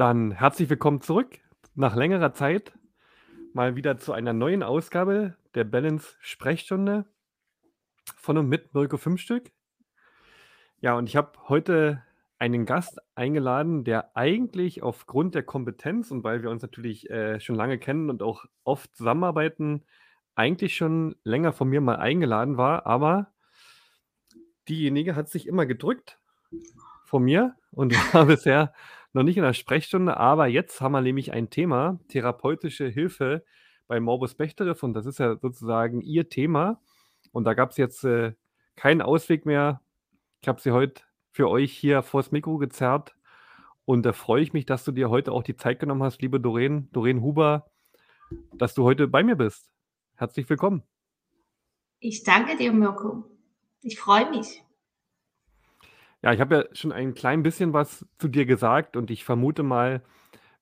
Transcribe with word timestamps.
Dann 0.00 0.32
herzlich 0.32 0.70
willkommen 0.70 1.02
zurück 1.02 1.40
nach 1.74 1.94
längerer 1.94 2.32
Zeit 2.32 2.72
mal 3.52 3.76
wieder 3.76 3.98
zu 3.98 4.14
einer 4.14 4.32
neuen 4.32 4.62
Ausgabe 4.62 5.36
der 5.54 5.64
Balance 5.64 6.16
Sprechstunde 6.20 7.04
von 8.16 8.38
und 8.38 8.48
mit 8.48 8.72
Mirko 8.72 8.96
Fünfstück. 8.96 9.52
Ja, 10.80 10.94
und 10.96 11.06
ich 11.06 11.16
habe 11.16 11.32
heute 11.48 12.02
einen 12.38 12.64
Gast 12.64 12.98
eingeladen, 13.14 13.84
der 13.84 14.16
eigentlich 14.16 14.82
aufgrund 14.82 15.34
der 15.34 15.42
Kompetenz 15.42 16.10
und 16.10 16.24
weil 16.24 16.42
wir 16.42 16.48
uns 16.48 16.62
natürlich 16.62 17.10
äh, 17.10 17.38
schon 17.38 17.56
lange 17.56 17.78
kennen 17.78 18.08
und 18.08 18.22
auch 18.22 18.46
oft 18.64 18.96
zusammenarbeiten, 18.96 19.84
eigentlich 20.34 20.76
schon 20.76 21.14
länger 21.24 21.52
von 21.52 21.68
mir 21.68 21.82
mal 21.82 21.96
eingeladen 21.96 22.56
war, 22.56 22.86
aber 22.86 23.34
diejenige 24.66 25.14
hat 25.14 25.28
sich 25.28 25.46
immer 25.46 25.66
gedrückt 25.66 26.18
von 27.04 27.22
mir 27.22 27.54
und 27.70 27.92
war 28.14 28.24
bisher 28.24 28.72
noch 29.12 29.22
nicht 29.22 29.36
in 29.36 29.42
der 29.42 29.52
Sprechstunde, 29.52 30.16
aber 30.16 30.46
jetzt 30.46 30.80
haben 30.80 30.92
wir 30.92 31.00
nämlich 31.00 31.32
ein 31.32 31.50
Thema, 31.50 31.98
therapeutische 32.08 32.86
Hilfe 32.86 33.44
bei 33.86 33.98
Morbus 33.98 34.34
Bechterew 34.34 34.76
und 34.82 34.94
das 34.94 35.06
ist 35.06 35.18
ja 35.18 35.36
sozusagen 35.36 36.00
ihr 36.00 36.28
Thema. 36.28 36.80
Und 37.32 37.44
da 37.44 37.54
gab 37.54 37.70
es 37.70 37.76
jetzt 37.76 38.04
äh, 38.04 38.34
keinen 38.76 39.02
Ausweg 39.02 39.46
mehr. 39.46 39.82
Ich 40.40 40.48
habe 40.48 40.60
sie 40.60 40.70
heute 40.70 41.02
für 41.32 41.48
euch 41.48 41.72
hier 41.72 42.02
vors 42.02 42.30
Mikro 42.30 42.58
gezerrt 42.58 43.14
und 43.84 44.06
da 44.06 44.12
freue 44.12 44.42
ich 44.42 44.52
mich, 44.52 44.66
dass 44.66 44.84
du 44.84 44.92
dir 44.92 45.10
heute 45.10 45.32
auch 45.32 45.42
die 45.42 45.56
Zeit 45.56 45.80
genommen 45.80 46.02
hast, 46.02 46.22
liebe 46.22 46.40
Doreen, 46.40 46.88
Doreen 46.92 47.22
Huber, 47.22 47.70
dass 48.54 48.74
du 48.74 48.84
heute 48.84 49.08
bei 49.08 49.24
mir 49.24 49.36
bist. 49.36 49.70
Herzlich 50.14 50.48
willkommen. 50.48 50.82
Ich 51.98 52.22
danke 52.22 52.56
dir, 52.56 52.72
Mirko. 52.72 53.24
Ich 53.82 53.98
freue 53.98 54.30
mich. 54.30 54.62
Ja, 56.22 56.32
ich 56.32 56.40
habe 56.40 56.54
ja 56.54 56.64
schon 56.74 56.92
ein 56.92 57.14
klein 57.14 57.42
bisschen 57.42 57.72
was 57.72 58.06
zu 58.18 58.28
dir 58.28 58.44
gesagt 58.44 58.96
und 58.96 59.10
ich 59.10 59.24
vermute 59.24 59.62
mal, 59.62 60.02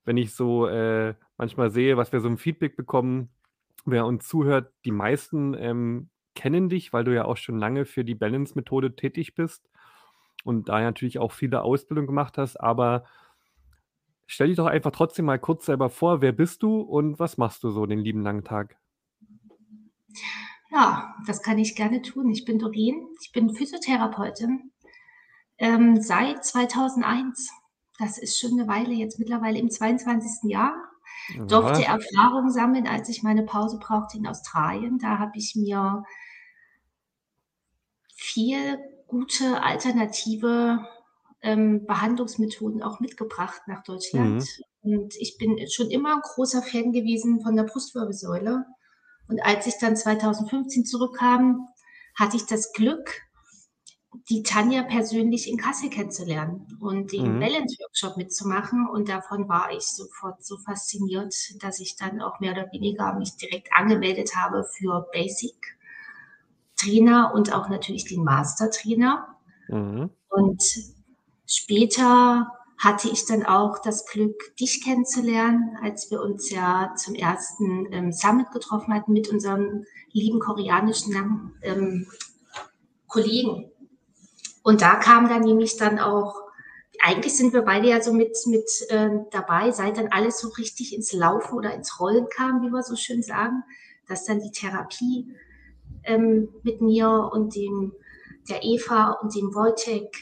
wenn 0.04 0.16
ich 0.16 0.34
so 0.34 0.66
äh, 0.66 1.14
manchmal 1.36 1.70
sehe, 1.70 1.96
was 1.96 2.12
wir 2.12 2.20
so 2.20 2.28
im 2.28 2.38
Feedback 2.38 2.76
bekommen, 2.76 3.30
wer 3.84 4.06
uns 4.06 4.28
zuhört, 4.28 4.72
die 4.84 4.92
meisten 4.92 5.54
ähm, 5.54 6.10
kennen 6.34 6.68
dich, 6.68 6.92
weil 6.92 7.04
du 7.04 7.14
ja 7.14 7.24
auch 7.24 7.36
schon 7.36 7.58
lange 7.58 7.84
für 7.84 8.04
die 8.04 8.14
Balance-Methode 8.14 8.94
tätig 8.94 9.34
bist 9.34 9.68
und 10.44 10.68
da 10.68 10.80
natürlich 10.80 11.18
auch 11.18 11.32
viele 11.32 11.62
Ausbildungen 11.62 12.06
gemacht 12.06 12.38
hast. 12.38 12.56
Aber 12.60 13.04
stell 14.26 14.46
dich 14.46 14.56
doch 14.56 14.66
einfach 14.66 14.92
trotzdem 14.92 15.24
mal 15.24 15.38
kurz 15.40 15.66
selber 15.66 15.90
vor, 15.90 16.20
wer 16.20 16.32
bist 16.32 16.62
du 16.62 16.80
und 16.80 17.18
was 17.18 17.36
machst 17.36 17.64
du 17.64 17.70
so 17.70 17.86
den 17.86 17.98
lieben 17.98 18.22
langen 18.22 18.44
Tag? 18.44 18.76
Ja, 20.70 21.16
das 21.26 21.42
kann 21.42 21.58
ich 21.58 21.74
gerne 21.74 22.02
tun. 22.02 22.30
Ich 22.30 22.44
bin 22.44 22.58
Doreen, 22.58 23.08
ich 23.20 23.32
bin 23.32 23.52
Physiotherapeutin 23.52 24.70
ähm, 25.58 26.00
seit 26.00 26.44
2001. 26.44 27.50
Das 27.98 28.18
ist 28.18 28.38
schon 28.38 28.52
eine 28.52 28.68
Weile, 28.68 28.92
jetzt 28.92 29.18
mittlerweile 29.18 29.58
im 29.58 29.70
22. 29.70 30.50
Jahr. 30.50 30.74
Ja. 31.34 31.44
Durfte 31.44 31.84
Erfahrung 31.84 32.50
sammeln, 32.50 32.86
als 32.86 33.08
ich 33.08 33.22
meine 33.22 33.42
Pause 33.42 33.78
brauchte 33.78 34.16
in 34.16 34.26
Australien. 34.26 34.98
Da 34.98 35.18
habe 35.18 35.32
ich 35.34 35.54
mir 35.56 36.04
vier 38.14 38.78
gute 39.06 39.62
alternative 39.62 40.86
ähm, 41.42 41.86
Behandlungsmethoden 41.86 42.82
auch 42.82 43.00
mitgebracht 43.00 43.62
nach 43.66 43.82
Deutschland. 43.82 44.44
Mhm. 44.82 44.92
Und 44.94 45.16
ich 45.16 45.38
bin 45.38 45.58
schon 45.68 45.90
immer 45.90 46.14
ein 46.14 46.22
großer 46.22 46.62
Fan 46.62 46.92
gewesen 46.92 47.40
von 47.42 47.56
der 47.56 47.64
Brustwirbelsäule. 47.64 48.64
Und 49.28 49.44
als 49.44 49.66
ich 49.66 49.74
dann 49.78 49.96
2015 49.96 50.84
zurückkam, 50.84 51.68
hatte 52.14 52.36
ich 52.36 52.46
das 52.46 52.72
Glück, 52.72 53.22
die 54.30 54.42
Tanja 54.42 54.82
persönlich 54.82 55.48
in 55.48 55.58
Kassel 55.58 55.90
kennenzulernen 55.90 56.78
und 56.80 57.12
den 57.12 57.34
mhm. 57.34 57.40
Balance-Workshop 57.40 58.16
mitzumachen. 58.16 58.88
Und 58.88 59.08
davon 59.08 59.48
war 59.48 59.70
ich 59.72 59.84
sofort 59.84 60.44
so 60.44 60.56
fasziniert, 60.58 61.34
dass 61.62 61.80
ich 61.80 61.96
dann 61.96 62.20
auch 62.20 62.40
mehr 62.40 62.52
oder 62.52 62.72
weniger 62.72 63.14
mich 63.14 63.36
direkt 63.36 63.68
angemeldet 63.74 64.34
habe 64.36 64.64
für 64.64 65.06
Basic 65.12 65.54
Trainer 66.76 67.32
und 67.34 67.52
auch 67.52 67.68
natürlich 67.68 68.04
den 68.04 68.24
Master 68.24 68.70
Trainer. 68.70 69.36
Mhm. 69.68 70.10
Und 70.28 70.62
später 71.46 72.52
hatte 72.78 73.08
ich 73.08 73.26
dann 73.26 73.44
auch 73.44 73.80
das 73.80 74.06
Glück, 74.06 74.56
dich 74.58 74.82
kennenzulernen, 74.84 75.76
als 75.82 76.10
wir 76.10 76.22
uns 76.22 76.50
ja 76.50 76.94
zum 76.96 77.14
ersten 77.14 77.92
ähm, 77.92 78.12
Summit 78.12 78.52
getroffen 78.52 78.94
hatten 78.94 79.12
mit 79.12 79.28
unserem 79.28 79.84
lieben 80.12 80.38
koreanischen 80.38 81.52
ähm, 81.62 82.06
Kollegen. 83.08 83.70
Und 84.68 84.82
da 84.82 84.96
kam 84.96 85.30
dann 85.30 85.40
nämlich 85.40 85.78
dann 85.78 85.98
auch, 85.98 86.34
eigentlich 87.00 87.34
sind 87.34 87.54
wir 87.54 87.62
beide 87.62 87.88
ja 87.88 88.02
so 88.02 88.12
mit, 88.12 88.36
mit 88.44 88.68
äh, 88.90 89.08
dabei, 89.30 89.70
seit 89.70 89.96
dann 89.96 90.08
alles 90.08 90.40
so 90.40 90.48
richtig 90.48 90.94
ins 90.94 91.14
Laufen 91.14 91.56
oder 91.56 91.72
ins 91.72 91.98
Rollen 91.98 92.26
kam, 92.28 92.60
wie 92.60 92.68
wir 92.68 92.82
so 92.82 92.94
schön 92.94 93.22
sagen, 93.22 93.62
dass 94.08 94.26
dann 94.26 94.40
die 94.40 94.50
Therapie 94.50 95.34
ähm, 96.04 96.50
mit 96.64 96.82
mir 96.82 97.30
und 97.32 97.56
dem, 97.56 97.94
der 98.50 98.62
Eva 98.62 99.12
und 99.22 99.34
dem 99.34 99.54
Wojtek 99.54 100.14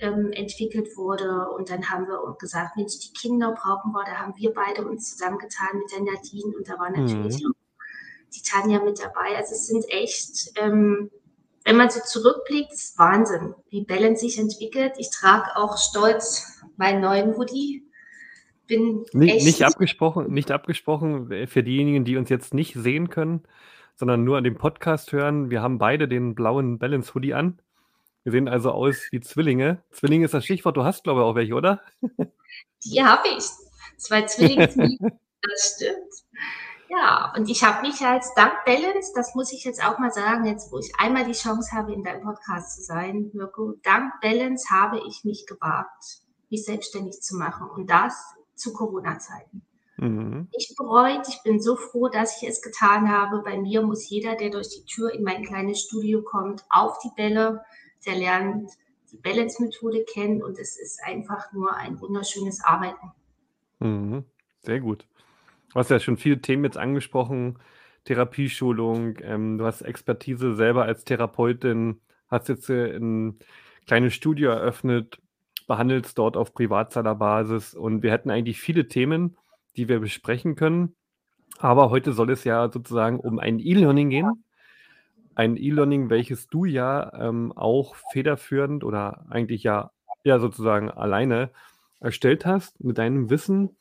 ähm, 0.00 0.32
entwickelt 0.32 0.94
wurde. 0.98 1.48
Und 1.56 1.70
dann 1.70 1.88
haben 1.88 2.06
wir 2.08 2.36
gesagt, 2.38 2.76
Mensch, 2.76 2.98
die 2.98 3.14
Kinder 3.18 3.52
brauchen 3.52 3.92
wir. 3.92 4.04
Da 4.04 4.16
haben 4.18 4.34
wir 4.36 4.52
beide 4.52 4.86
uns 4.86 5.12
zusammengetan 5.12 5.78
mit 5.78 5.90
der 5.92 6.02
Nadine 6.02 6.54
und 6.54 6.68
da 6.68 6.78
war 6.78 6.90
natürlich 6.90 7.42
mhm. 7.42 7.52
auch 7.52 8.34
die 8.34 8.42
Tanja 8.42 8.84
mit 8.84 9.00
dabei. 9.02 9.34
Also 9.34 9.54
es 9.54 9.66
sind 9.66 9.86
echt 9.88 10.52
ähm, 10.56 11.10
wenn 11.68 11.76
man 11.76 11.90
so 11.90 12.00
zurückblickt, 12.00 12.72
ist 12.72 12.98
Wahnsinn, 12.98 13.54
wie 13.68 13.84
Balance 13.84 14.20
sich 14.22 14.38
entwickelt. 14.38 14.94
Ich 14.96 15.10
trage 15.10 15.54
auch 15.54 15.76
stolz 15.76 16.62
meinen 16.78 17.02
neuen 17.02 17.36
Hoodie. 17.36 17.86
Bin 18.66 19.04
nicht, 19.12 19.44
nicht 19.44 19.62
abgesprochen, 19.62 20.32
nicht 20.32 20.50
abgesprochen 20.50 21.46
für 21.46 21.62
diejenigen, 21.62 22.06
die 22.06 22.16
uns 22.16 22.30
jetzt 22.30 22.54
nicht 22.54 22.72
sehen 22.72 23.10
können, 23.10 23.42
sondern 23.96 24.24
nur 24.24 24.38
an 24.38 24.44
dem 24.44 24.56
Podcast 24.56 25.12
hören. 25.12 25.50
Wir 25.50 25.60
haben 25.60 25.76
beide 25.76 26.08
den 26.08 26.34
blauen 26.34 26.78
Balance 26.78 27.14
Hoodie 27.14 27.34
an. 27.34 27.60
Wir 28.24 28.32
sehen 28.32 28.48
also 28.48 28.70
aus 28.70 29.06
wie 29.10 29.20
Zwillinge. 29.20 29.82
Zwillinge 29.90 30.24
ist 30.24 30.32
das 30.32 30.46
Stichwort. 30.46 30.74
Du 30.74 30.84
hast, 30.84 31.04
glaube 31.04 31.20
ich, 31.20 31.24
auch 31.24 31.34
welche, 31.34 31.52
oder? 31.52 31.82
Die 32.86 33.04
habe 33.04 33.28
ich. 33.36 33.44
Zwei 33.98 34.22
Zwillinge, 34.22 34.68
das 35.42 35.74
stimmt. 35.76 36.07
Ja, 36.90 37.34
und 37.36 37.50
ich 37.50 37.62
habe 37.64 37.86
mich 37.86 38.00
als 38.00 38.32
dank 38.34 38.64
Balance, 38.64 39.12
das 39.14 39.34
muss 39.34 39.52
ich 39.52 39.64
jetzt 39.64 39.84
auch 39.84 39.98
mal 39.98 40.10
sagen, 40.10 40.46
jetzt 40.46 40.72
wo 40.72 40.78
ich 40.78 40.92
einmal 40.98 41.26
die 41.26 41.32
Chance 41.32 41.72
habe, 41.72 41.92
in 41.92 42.02
deinem 42.02 42.22
Podcast 42.22 42.76
zu 42.76 42.82
sein, 42.82 43.30
Mirko, 43.34 43.74
dank 43.82 44.12
Balance 44.22 44.68
habe 44.70 45.00
ich 45.06 45.22
mich 45.24 45.46
gewagt, 45.46 46.22
mich 46.48 46.64
selbstständig 46.64 47.20
zu 47.20 47.36
machen 47.36 47.68
und 47.68 47.90
das 47.90 48.34
zu 48.54 48.72
Corona-Zeiten. 48.72 49.62
Mhm. 49.98 50.48
Ich 50.52 50.74
bereut, 50.76 51.28
ich 51.28 51.42
bin 51.42 51.60
so 51.60 51.76
froh, 51.76 52.08
dass 52.08 52.40
ich 52.40 52.48
es 52.48 52.62
getan 52.62 53.10
habe. 53.10 53.42
Bei 53.42 53.58
mir 53.58 53.82
muss 53.82 54.08
jeder, 54.08 54.36
der 54.36 54.50
durch 54.50 54.68
die 54.70 54.84
Tür 54.84 55.12
in 55.12 55.24
mein 55.24 55.44
kleines 55.44 55.82
Studio 55.82 56.22
kommt, 56.22 56.64
auf 56.70 56.98
die 57.00 57.10
Bälle, 57.16 57.64
der 58.06 58.14
lernt 58.14 58.70
die 59.12 59.16
Balance-Methode 59.16 60.04
kennen 60.04 60.42
und 60.42 60.58
es 60.58 60.78
ist 60.78 61.00
einfach 61.04 61.52
nur 61.52 61.74
ein 61.74 62.00
wunderschönes 62.00 62.62
Arbeiten. 62.64 63.12
Mhm. 63.80 64.24
Sehr 64.62 64.80
gut. 64.80 65.06
Du 65.72 65.74
hast 65.74 65.90
ja 65.90 66.00
schon 66.00 66.16
viele 66.16 66.40
Themen 66.40 66.64
jetzt 66.64 66.78
angesprochen, 66.78 67.58
Therapieschulung, 68.04 69.18
ähm, 69.22 69.58
du 69.58 69.66
hast 69.66 69.82
Expertise 69.82 70.54
selber 70.54 70.84
als 70.84 71.04
Therapeutin, 71.04 72.00
hast 72.28 72.48
jetzt 72.48 72.70
äh, 72.70 72.96
ein 72.96 73.38
kleines 73.86 74.14
Studio 74.14 74.50
eröffnet, 74.50 75.20
behandelst 75.66 76.16
dort 76.16 76.36
auf 76.36 76.54
Privatzahlerbasis 76.54 77.74
und 77.74 78.02
wir 78.02 78.12
hätten 78.12 78.30
eigentlich 78.30 78.60
viele 78.60 78.88
Themen, 78.88 79.36
die 79.76 79.88
wir 79.88 80.00
besprechen 80.00 80.56
können. 80.56 80.96
Aber 81.58 81.90
heute 81.90 82.12
soll 82.12 82.30
es 82.30 82.44
ja 82.44 82.70
sozusagen 82.70 83.20
um 83.20 83.38
ein 83.38 83.58
E-Learning 83.58 84.10
gehen. 84.10 84.44
Ein 85.34 85.56
E-Learning, 85.56 86.08
welches 86.08 86.48
du 86.48 86.64
ja 86.64 87.12
ähm, 87.14 87.52
auch 87.52 87.94
federführend 88.12 88.84
oder 88.84 89.26
eigentlich 89.28 89.62
ja, 89.62 89.90
ja 90.24 90.38
sozusagen 90.38 90.90
alleine 90.90 91.50
erstellt 92.00 92.46
hast 92.46 92.82
mit 92.82 92.98
deinem 92.98 93.28
Wissen. 93.28 93.76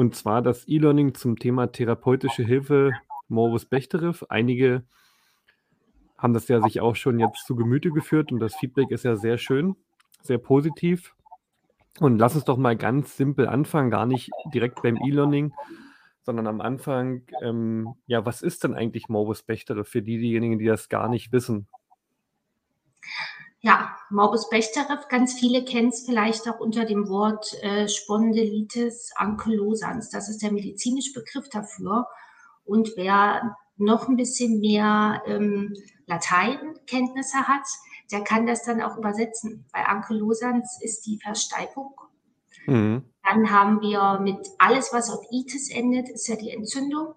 Und 0.00 0.14
zwar 0.14 0.40
das 0.40 0.66
E-Learning 0.66 1.12
zum 1.12 1.38
Thema 1.38 1.66
therapeutische 1.66 2.42
Hilfe 2.42 2.92
Morbus 3.28 3.66
Bechterew. 3.66 4.14
Einige 4.30 4.82
haben 6.16 6.32
das 6.32 6.48
ja 6.48 6.62
sich 6.62 6.80
auch 6.80 6.96
schon 6.96 7.20
jetzt 7.20 7.44
zu 7.44 7.54
Gemüte 7.54 7.90
geführt 7.90 8.32
und 8.32 8.40
das 8.40 8.54
Feedback 8.54 8.90
ist 8.92 9.04
ja 9.04 9.16
sehr 9.16 9.36
schön, 9.36 9.76
sehr 10.22 10.38
positiv. 10.38 11.14
Und 11.98 12.16
lass 12.16 12.34
uns 12.34 12.46
doch 12.46 12.56
mal 12.56 12.78
ganz 12.78 13.18
simpel 13.18 13.46
anfangen, 13.46 13.90
gar 13.90 14.06
nicht 14.06 14.30
direkt 14.54 14.80
beim 14.82 14.96
E-Learning, 14.96 15.52
sondern 16.22 16.46
am 16.46 16.62
Anfang, 16.62 17.26
ähm, 17.42 17.92
ja, 18.06 18.24
was 18.24 18.40
ist 18.40 18.64
denn 18.64 18.72
eigentlich 18.72 19.10
Morbus 19.10 19.42
Bechterew 19.42 19.84
für 19.84 20.00
diejenigen, 20.00 20.58
die 20.58 20.64
das 20.64 20.88
gar 20.88 21.10
nicht 21.10 21.30
wissen? 21.30 21.66
Ja, 23.60 23.98
Morbus 24.10 24.48
Bechterew, 24.48 24.98
ganz 25.08 25.34
viele 25.34 25.64
kennen 25.64 25.88
es 25.88 26.04
vielleicht 26.04 26.48
auch 26.48 26.58
unter 26.58 26.84
dem 26.84 27.08
Wort 27.08 27.54
äh, 27.62 27.88
Spondylitis 27.88 29.12
ankylosans. 29.14 30.10
Das 30.10 30.28
ist 30.28 30.42
der 30.42 30.52
medizinische 30.52 31.12
Begriff 31.12 31.48
dafür. 31.48 32.08
Und 32.64 32.92
wer 32.96 33.56
noch 33.76 34.08
ein 34.08 34.16
bisschen 34.16 34.60
mehr 34.60 35.22
ähm, 35.26 35.74
Lateinkenntnisse 36.06 37.48
hat, 37.48 37.66
der 38.10 38.22
kann 38.22 38.46
das 38.46 38.64
dann 38.64 38.82
auch 38.82 38.96
übersetzen. 38.96 39.64
Bei 39.72 39.86
Ankylosans 39.86 40.78
ist 40.82 41.06
die 41.06 41.18
Versteifung. 41.18 41.94
Mhm. 42.66 43.04
Dann 43.24 43.50
haben 43.50 43.80
wir 43.80 44.18
mit 44.20 44.38
alles, 44.58 44.92
was 44.92 45.10
auf 45.10 45.24
Itis 45.30 45.70
endet, 45.70 46.08
ist 46.08 46.26
ja 46.26 46.36
die 46.36 46.50
Entzündung. 46.50 47.14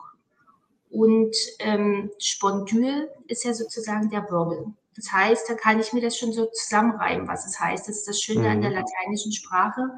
Und 0.90 1.36
ähm, 1.60 2.12
Spondyl 2.20 3.10
ist 3.28 3.44
ja 3.44 3.54
sozusagen 3.54 4.10
der 4.10 4.30
Wirbel. 4.30 4.74
Das 4.96 5.12
heißt, 5.12 5.50
da 5.50 5.56
kann 5.56 5.80
ich 5.80 5.94
mir 5.94 6.02
das 6.02 6.18
schon 6.18 6.34
so 6.34 6.46
zusammenreimen, 6.46 7.28
was 7.28 7.46
es 7.48 7.60
heißt. 7.60 7.88
Das 7.88 7.98
ist 7.98 8.08
das 8.08 8.22
Schöne 8.22 8.42
mhm. 8.42 8.48
an 8.48 8.62
der 8.62 8.70
mhm. 8.72 8.78
lateinischen 8.78 9.32
Sprache, 9.32 9.98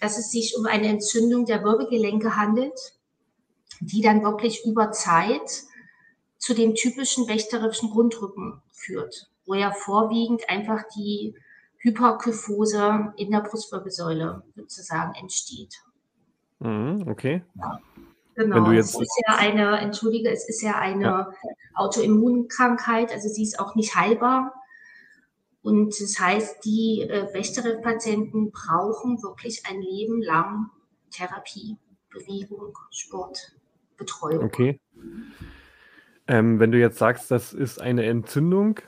dass 0.00 0.18
es 0.18 0.30
sich 0.30 0.56
um 0.56 0.66
eine 0.66 0.88
Entzündung 0.88 1.46
der 1.46 1.62
Wirbelgelenke 1.62 2.36
handelt, 2.36 2.78
die 3.80 4.02
dann 4.02 4.22
wirklich 4.22 4.64
über 4.64 4.92
Zeit 4.92 5.64
zu 6.38 6.54
dem 6.54 6.74
typischen 6.74 7.28
wächterischen 7.28 7.90
Grundrücken 7.90 8.60
führt, 8.70 9.30
wo 9.46 9.54
ja 9.54 9.72
vorwiegend 9.72 10.48
einfach 10.48 10.82
die 10.94 11.34
Hyperkyphose 11.78 13.12
in 13.16 13.30
der 13.30 13.40
Brustwirbelsäule 13.40 14.42
sozusagen 14.56 15.14
entsteht. 15.14 15.82
Mhm, 16.58 17.06
okay. 17.08 17.42
Ja. 17.54 17.80
Genau, 18.34 18.70
es 18.72 18.98
ist 18.98 19.22
ja 19.26 19.36
eine, 19.36 19.78
entschuldige, 19.78 20.30
es 20.30 20.48
ist 20.48 20.60
ja 20.62 20.78
eine 20.78 21.04
ja. 21.04 21.32
Autoimmunkrankheit, 21.74 23.12
also 23.12 23.28
sie 23.28 23.44
ist 23.44 23.60
auch 23.60 23.74
nicht 23.74 23.94
heilbar. 23.94 24.54
Und 25.62 25.98
das 26.00 26.18
heißt, 26.20 26.64
die 26.64 27.02
äh, 27.08 27.26
Bechterew-Patienten 27.32 28.50
brauchen 28.50 29.22
wirklich 29.22 29.62
ein 29.66 29.80
Leben 29.80 30.20
lang 30.20 30.70
Therapie, 31.10 31.78
Bewegung, 32.10 32.76
Sport, 32.90 33.52
Betreuung. 33.96 34.44
Okay. 34.44 34.80
Ähm, 36.26 36.58
wenn 36.58 36.72
du 36.72 36.78
jetzt 36.78 36.98
sagst, 36.98 37.30
das 37.30 37.52
ist 37.52 37.80
eine 37.80 38.04
Entzündung, 38.04 38.80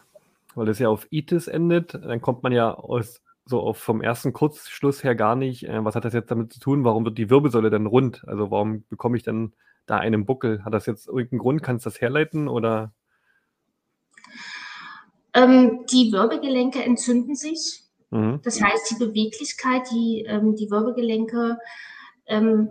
weil 0.55 0.67
das 0.67 0.79
ja 0.79 0.89
auf 0.89 1.07
Itis 1.11 1.49
endet, 1.49 1.95
dann 1.95 2.21
kommt 2.21 2.43
man 2.43 2.53
ja 2.53 2.73
aus, 2.73 3.23
so 3.47 3.61
auf 3.61 3.79
vom 3.79 4.03
ersten 4.03 4.33
Kurzschluss 4.33 5.05
her 5.05 5.15
gar 5.15 5.37
nicht, 5.37 5.69
äh, 5.69 5.85
was 5.85 5.95
hat 5.95 6.05
das 6.05 6.13
jetzt 6.13 6.31
damit 6.31 6.53
zu 6.53 6.61
tun? 6.61 6.85
Warum 6.85 7.05
wird 7.05 7.17
die 7.17 7.31
Wirbelsäule 7.31 7.71
denn 7.71 7.87
rund? 7.87 8.27
Also 8.27 8.51
warum 8.51 8.85
bekomme 8.89 9.17
ich 9.17 9.23
dann 9.23 9.55
da 9.87 9.97
einen 9.99 10.27
Buckel? 10.27 10.65
Hat 10.65 10.75
das 10.75 10.87
jetzt 10.87 11.07
irgendeinen 11.07 11.39
Grund? 11.39 11.63
Kannst 11.63 11.87
du 11.87 11.91
das 11.91 12.01
herleiten 12.01 12.49
oder? 12.49 12.93
Ähm, 15.33 15.85
die 15.91 16.13
Wirbelgelenke 16.13 16.83
entzünden 16.83 17.37
sich. 17.37 17.85
Mhm. 18.11 18.41
Das 18.43 18.61
heißt, 18.61 18.91
die 18.91 19.05
Beweglichkeit, 19.05 19.91
die, 19.93 20.25
ähm, 20.27 20.57
die 20.57 20.71
Wirbelgelenke 20.71 21.59
ähm, 22.27 22.71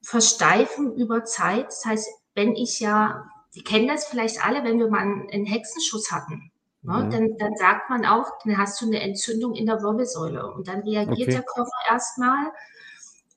versteifen 0.00 0.94
über 0.96 1.24
Zeit. 1.24 1.66
Das 1.66 1.84
heißt, 1.84 2.08
wenn 2.34 2.54
ich 2.54 2.78
ja, 2.78 3.24
die 3.54 3.64
kennen 3.64 3.88
das 3.88 4.06
vielleicht 4.06 4.44
alle, 4.44 4.62
wenn 4.64 4.78
wir 4.78 4.88
mal 4.88 5.00
einen 5.00 5.46
Hexenschuss 5.46 6.12
hatten. 6.12 6.52
Ne? 6.84 6.92
Mhm. 6.92 7.10
Dann, 7.10 7.36
dann, 7.38 7.56
sagt 7.56 7.90
man 7.90 8.04
auch, 8.04 8.30
dann 8.44 8.58
hast 8.58 8.80
du 8.80 8.86
eine 8.86 9.00
Entzündung 9.00 9.54
in 9.54 9.66
der 9.66 9.82
Wirbelsäule 9.82 10.52
und 10.52 10.68
dann 10.68 10.80
reagiert 10.80 11.28
okay. 11.28 11.32
der 11.32 11.42
Körper 11.42 11.76
erstmal 11.90 12.52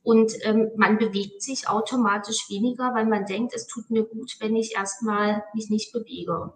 und 0.04 0.34
ähm, 0.44 0.72
man 0.78 0.98
bewegt 0.98 1.42
sich 1.42 1.68
automatisch 1.68 2.50
weniger, 2.50 2.94
weil 2.94 3.06
man 3.06 3.26
denkt, 3.26 3.54
es 3.54 3.68
tut 3.68 3.90
mir 3.90 4.06
gut, 4.06 4.38
wenn 4.40 4.56
ich 4.56 4.76
erstmal 4.76 5.44
mich 5.54 5.70
nicht 5.70 5.92
bewege. 5.92 6.54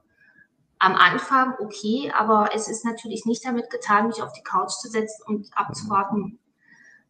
Am 0.79 0.95
Anfang 0.95 1.55
okay, 1.59 2.11
aber 2.15 2.51
es 2.55 2.69
ist 2.69 2.85
natürlich 2.85 3.25
nicht 3.25 3.45
damit 3.45 3.69
getan, 3.69 4.07
mich 4.07 4.21
auf 4.21 4.31
die 4.33 4.43
Couch 4.43 4.71
zu 4.71 4.89
setzen 4.89 5.23
und 5.27 5.49
abzuwarten. 5.53 6.39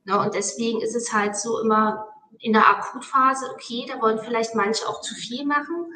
Ne? 0.05 0.19
Und 0.19 0.33
deswegen 0.33 0.81
ist 0.81 0.95
es 0.95 1.13
halt 1.13 1.35
so 1.35 1.59
immer 1.59 2.07
in 2.39 2.53
der 2.53 2.67
Akutphase, 2.67 3.45
okay, 3.53 3.85
da 3.87 4.01
wollen 4.01 4.19
vielleicht 4.19 4.55
manche 4.55 4.87
auch 4.87 5.01
zu 5.01 5.13
viel 5.13 5.45
machen. 5.45 5.93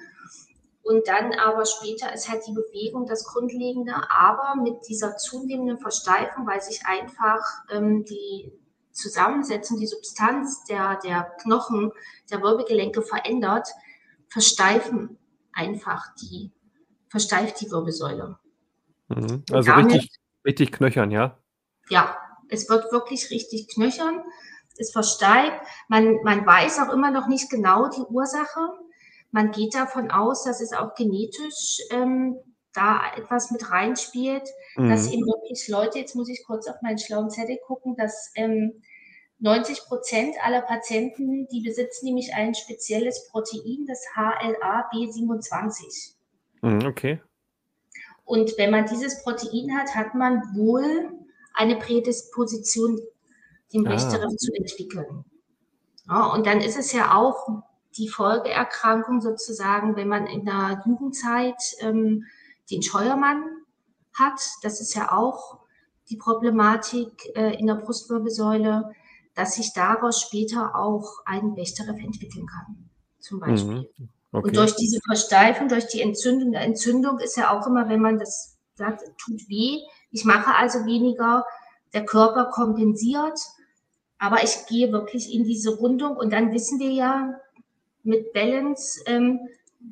Und 0.86 1.08
dann 1.08 1.34
aber 1.34 1.66
später 1.66 2.14
ist 2.14 2.30
halt 2.30 2.46
die 2.48 2.54
Bewegung 2.54 3.08
das 3.08 3.26
Grundlegende, 3.26 3.92
aber 4.08 4.62
mit 4.62 4.88
dieser 4.88 5.18
zunehmenden 5.18 5.80
Versteifung, 5.80 6.46
weil 6.46 6.62
sich 6.62 6.86
einfach 6.86 7.42
ähm, 7.72 8.06
die 8.06 8.54
Zusammensetzung, 8.92 9.80
die 9.80 9.88
Substanz 9.88 10.64
der, 10.66 11.00
der 11.04 11.24
Knochen, 11.42 11.92
der 12.30 12.44
Wirbelgelenke 12.44 13.02
verändert, 13.02 13.68
versteifen 14.30 15.18
einfach 15.54 16.14
die, 16.22 16.52
versteift 17.10 17.62
die 17.62 17.72
Wirbelsäule. 17.72 18.38
Mhm. 19.08 19.44
Also 19.52 19.72
damit, 19.72 19.92
richtig, 19.92 20.20
richtig 20.46 20.72
knöchern, 20.72 21.10
ja? 21.10 21.40
Ja, 21.90 22.16
es 22.50 22.70
wird 22.70 22.92
wirklich 22.92 23.32
richtig 23.32 23.70
knöchern. 23.74 24.24
Es 24.78 24.92
versteift. 24.92 25.62
Man, 25.88 26.22
man 26.22 26.46
weiß 26.46 26.78
auch 26.80 26.94
immer 26.94 27.10
noch 27.10 27.28
nicht 27.28 27.50
genau 27.50 27.90
die 27.90 28.02
Ursache. 28.02 28.85
Man 29.36 29.52
geht 29.52 29.76
davon 29.76 30.12
aus, 30.12 30.46
dass 30.46 30.62
es 30.62 30.72
auch 30.72 30.96
genetisch 30.96 31.82
ähm, 31.92 32.38
da 32.72 33.02
etwas 33.18 33.52
mit 33.52 33.70
reinspielt, 33.70 34.48
mhm. 34.78 34.88
dass 34.88 35.12
eben 35.12 35.26
wirklich 35.26 35.68
Leute, 35.68 36.00
jetzt 36.00 36.16
muss 36.16 36.30
ich 36.30 36.46
kurz 36.48 36.70
auf 36.70 36.82
meinen 36.82 36.98
schlauen 36.98 37.30
Zettel 37.30 37.58
gucken, 37.68 37.98
dass 37.98 38.32
ähm, 38.36 38.82
90 39.40 39.88
Prozent 39.90 40.36
aller 40.42 40.62
Patienten, 40.62 41.50
die 41.50 41.60
besitzen 41.60 42.06
nämlich 42.06 42.34
ein 42.34 42.56
spezielles 42.56 43.28
Protein, 43.30 43.86
das 43.86 44.06
HLA 44.16 44.90
B27. 44.94 46.14
Mhm, 46.62 46.88
okay. 46.88 47.22
Und 48.24 48.58
wenn 48.58 48.72
man 48.72 48.86
dieses 48.86 49.22
Protein 49.22 49.78
hat, 49.78 49.94
hat 49.96 50.16
man 50.16 50.44
wohl 50.56 51.12
eine 51.54 51.76
Prädisposition, 51.76 53.02
den 53.74 53.86
ah. 53.86 53.98
zu 53.98 54.54
entwickeln. 54.54 55.26
Ja, 56.08 56.28
und 56.28 56.46
dann 56.46 56.62
ist 56.62 56.78
es 56.78 56.94
ja 56.94 57.18
auch 57.18 57.66
die 57.98 58.10
Folgeerkrankung 58.10 59.22
sozusagen, 59.22 59.96
wenn 59.96 60.08
man 60.08 60.28
in 60.28 60.46
der 60.46 60.84
Jugendzeit 60.86 61.62
ähm, 61.80 62.26
den 62.70 62.82
Scheuermann 62.82 63.44
hat. 64.14 64.40
Das 64.64 64.82
ist 64.82 64.94
ja 64.96 65.12
auch 65.12 65.60
die 66.10 66.18
Problematik 66.18 67.36
äh, 67.36 67.58
in 67.58 67.68
der 67.68 67.76
Brustwirbelsäule, 67.76 68.92
dass 69.34 69.56
sich 69.56 69.74
daraus 69.74 70.22
später 70.22 70.76
auch 70.76 71.20
ein 71.26 71.56
Bechterew 71.56 71.98
entwickeln 71.98 72.48
kann, 72.48 72.90
zum 73.20 73.40
Beispiel. 73.40 73.90
Mhm. 73.98 74.10
Okay. 74.32 74.48
Und 74.48 74.58
durch 74.58 74.76
diese 74.76 75.00
Versteifung, 75.02 75.70
durch 75.70 75.88
die 75.88 76.02
Entzündung, 76.02 76.52
der 76.52 76.62
Entzündung 76.62 77.20
ist 77.20 77.38
ja 77.38 77.58
auch 77.58 77.66
immer, 77.68 77.88
wenn 77.88 78.02
man 78.02 78.20
das 78.20 78.58
sagt, 78.76 79.02
tut 79.18 79.48
weh. 79.48 79.80
Ich 80.12 80.26
mache 80.26 80.54
also 80.56 80.86
weniger, 80.86 81.46
der 81.94 82.06
Körper 82.06 82.46
kompensiert, 82.46 83.40
aber 84.18 84.44
ich 84.44 84.66
gehe 84.68 84.92
wirklich 84.92 85.34
in 85.34 85.46
diese 85.46 85.76
Rundung 85.76 86.18
und 86.18 86.34
dann 86.34 86.52
wissen 86.52 86.80
wir 86.80 86.92
ja, 86.92 87.40
mit 88.06 88.34
Balance, 88.34 89.02
ähm, 89.06 89.40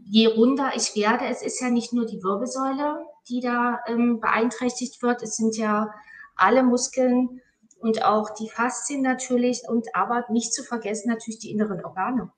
je 0.06 0.28
runder 0.28 0.72
ich 0.76 0.96
werde, 0.96 1.26
es 1.26 1.42
ist 1.42 1.60
ja 1.60 1.70
nicht 1.70 1.94
nur 1.94 2.06
die 2.06 2.24
Wirbelsäule, 2.24 3.06
die 3.30 3.40
da 3.40 3.80
ähm, 3.88 4.20
beeinträchtigt 4.20 5.02
wird, 5.02 5.22
es 5.24 5.36
sind 5.36 5.58
ja 5.58 5.94
alle 6.36 6.64
Muskeln 6.64 7.42
und 7.80 8.04
auch 8.04 8.30
die 8.32 8.50
Faszien 8.50 9.02
natürlich 9.02 9.64
und 9.68 9.96
aber 9.96 10.26
nicht 10.30 10.54
zu 10.54 10.64
vergessen 10.64 11.10
natürlich 11.10 11.40
die 11.40 11.52
inneren 11.52 11.84
Organe. 11.84 12.32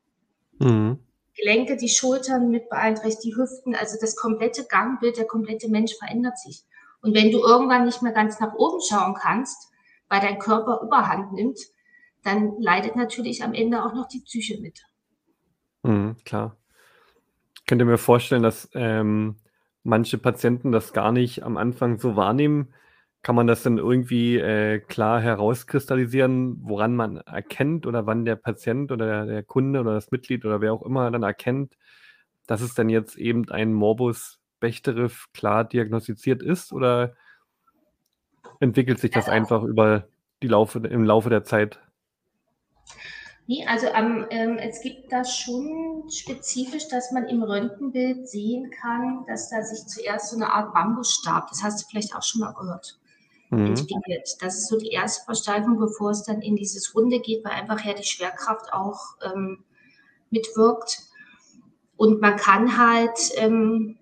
Mhm. 0.60 1.00
Gelenke, 1.36 1.76
die 1.76 1.90
Schultern 1.90 2.50
mit 2.50 2.70
beeinträchtigt, 2.70 3.24
die 3.26 3.36
Hüften, 3.36 3.76
also 3.76 3.98
das 4.00 4.16
komplette 4.16 4.66
Gangbild, 4.66 5.18
der 5.18 5.26
komplette 5.26 5.70
Mensch 5.70 5.96
verändert 5.98 6.40
sich. 6.40 6.64
Und 7.02 7.14
wenn 7.14 7.32
du 7.32 7.40
irgendwann 7.40 7.86
nicht 7.86 8.02
mehr 8.02 8.14
ganz 8.14 8.40
nach 8.40 8.54
oben 8.56 8.80
schauen 8.82 9.16
kannst, 9.16 9.70
weil 10.08 10.22
dein 10.22 10.40
Körper 10.40 10.82
überhand 10.82 11.34
nimmt, 11.34 11.60
dann 12.24 12.60
leidet 12.60 12.96
natürlich 12.96 13.44
am 13.44 13.54
Ende 13.54 13.84
auch 13.84 13.94
noch 13.94 14.08
die 14.08 14.22
Psyche 14.22 14.60
mit. 14.62 14.82
Mhm, 15.86 16.18
klar. 16.26 16.58
Ich 17.56 17.66
könnte 17.66 17.86
mir 17.86 17.98
vorstellen, 17.98 18.44
dass 18.44 18.70
ähm, 18.74 19.38
manche 19.84 20.18
Patienten 20.18 20.72
das 20.72 20.94
gar 20.94 21.12
nicht 21.12 21.44
am 21.44 21.58
Anfang 21.58 21.98
so 21.98 22.16
wahrnehmen. 22.16 22.74
Kann 23.24 23.36
man 23.36 23.48
das 23.48 23.64
dann 23.64 23.80
irgendwie 23.80 24.38
äh, 24.38 24.80
klar 24.80 25.20
herauskristallisieren, 25.20 26.58
woran 26.62 26.96
man 26.96 27.18
erkennt 27.18 27.88
oder 27.88 28.06
wann 28.06 28.24
der 28.26 28.36
Patient 28.36 28.92
oder 28.92 29.06
der, 29.08 29.26
der 29.26 29.44
Kunde 29.44 29.80
oder 29.82 29.96
das 29.96 30.12
Mitglied 30.12 30.46
oder 30.46 30.62
wer 30.62 30.74
auch 30.74 30.84
immer 30.84 31.10
dann 31.10 31.24
erkennt, 31.24 31.76
dass 32.48 32.62
es 32.62 32.76
dann 32.76 32.90
jetzt 32.90 33.18
eben 33.18 33.50
ein 33.50 33.74
Morbus 33.74 34.40
Bechterew 34.60 35.10
klar 35.34 35.64
diagnostiziert 35.66 36.44
ist 36.44 36.72
oder 36.72 37.16
entwickelt 38.60 39.00
sich 39.00 39.12
das 39.12 39.30
einfach 39.30 39.64
über 39.64 40.08
die 40.44 40.48
Laufe, 40.48 40.80
im 40.80 41.04
Laufe 41.04 41.30
der 41.30 41.44
Zeit? 41.44 41.80
Nee, 43.48 43.66
also 43.68 43.88
ähm, 43.88 44.26
ähm, 44.32 44.58
es 44.58 44.82
gibt 44.82 45.12
da 45.12 45.24
schon 45.24 46.10
spezifisch, 46.10 46.88
dass 46.88 47.12
man 47.12 47.28
im 47.28 47.44
Röntgenbild 47.44 48.28
sehen 48.28 48.72
kann, 48.72 49.24
dass 49.28 49.50
da 49.50 49.62
sich 49.62 49.86
zuerst 49.86 50.32
so 50.32 50.36
eine 50.36 50.52
Art 50.52 50.74
Bambusstab, 50.74 51.50
das 51.50 51.62
hast 51.62 51.84
du 51.84 51.88
vielleicht 51.88 52.16
auch 52.16 52.24
schon 52.24 52.42
mal 52.42 52.54
gehört, 52.54 52.98
mhm. 53.52 53.68
entwickelt. 53.68 54.36
Das 54.42 54.56
ist 54.58 54.68
so 54.68 54.80
die 54.80 54.90
erste 54.90 55.26
Versteifung, 55.26 55.78
bevor 55.78 56.10
es 56.10 56.24
dann 56.24 56.42
in 56.42 56.56
dieses 56.56 56.96
Runde 56.96 57.20
geht, 57.20 57.46
weil 57.46 57.52
einfach 57.52 57.86
ja 57.86 57.94
die 57.94 58.04
Schwerkraft 58.04 58.74
auch 58.74 59.16
ähm, 59.24 59.64
mitwirkt. 60.32 61.04
Und 61.98 62.22
man 62.22 62.38
kann 62.38 62.80
halt 62.80 63.32
ähm, 63.36 64.00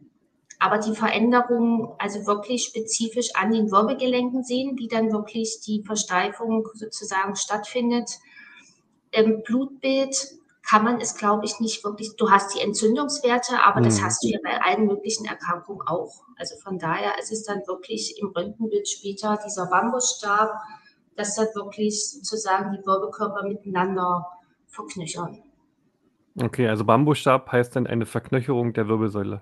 aber 0.58 0.78
die 0.78 0.96
Veränderung 0.96 1.94
also 2.00 2.26
wirklich 2.26 2.64
spezifisch 2.64 3.36
an 3.36 3.52
den 3.52 3.70
Wirbelgelenken 3.70 4.46
sehen, 4.46 4.78
wie 4.78 4.88
dann 4.88 5.12
wirklich 5.12 5.60
die 5.60 5.84
Versteifung 5.84 6.70
sozusagen 6.74 7.36
stattfindet 7.36 8.10
im 9.14 9.44
Blutbild 9.44 10.16
kann 10.68 10.84
man 10.84 11.02
es, 11.02 11.18
glaube 11.18 11.46
ich, 11.46 11.60
nicht 11.60 11.84
wirklich. 11.84 12.16
Du 12.16 12.30
hast 12.30 12.56
die 12.56 12.62
Entzündungswerte, 12.62 13.64
aber 13.64 13.82
mhm. 13.82 13.86
das 13.86 14.02
hast 14.02 14.24
du 14.24 14.30
ja 14.30 14.40
bei 14.44 14.62
allen 14.62 14.88
möglichen 14.88 15.26
Erkrankungen 15.26 15.86
auch. 15.88 16.24
Also 16.38 16.56
von 16.64 16.80
daher 16.80 17.20
ist 17.20 17.32
es 17.32 17.44
dann 17.44 17.60
wirklich 17.68 18.18
im 18.20 18.28
Röntgenbild 18.28 18.88
später 18.88 19.38
dieser 19.46 19.68
Bambusstab 19.68 20.52
dass 21.16 21.36
dann 21.36 21.48
wirklich 21.54 22.10
sozusagen 22.12 22.72
die 22.72 22.86
Wirbelkörper 22.86 23.48
miteinander 23.48 24.28
verknöchern. 24.68 25.44
Okay, 26.42 26.68
also 26.68 26.84
Bambusstab 26.84 27.52
heißt 27.52 27.76
dann 27.76 27.88
eine 27.88 28.06
Verknöcherung 28.06 28.74
der 28.74 28.88
Wirbelsäule. 28.88 29.42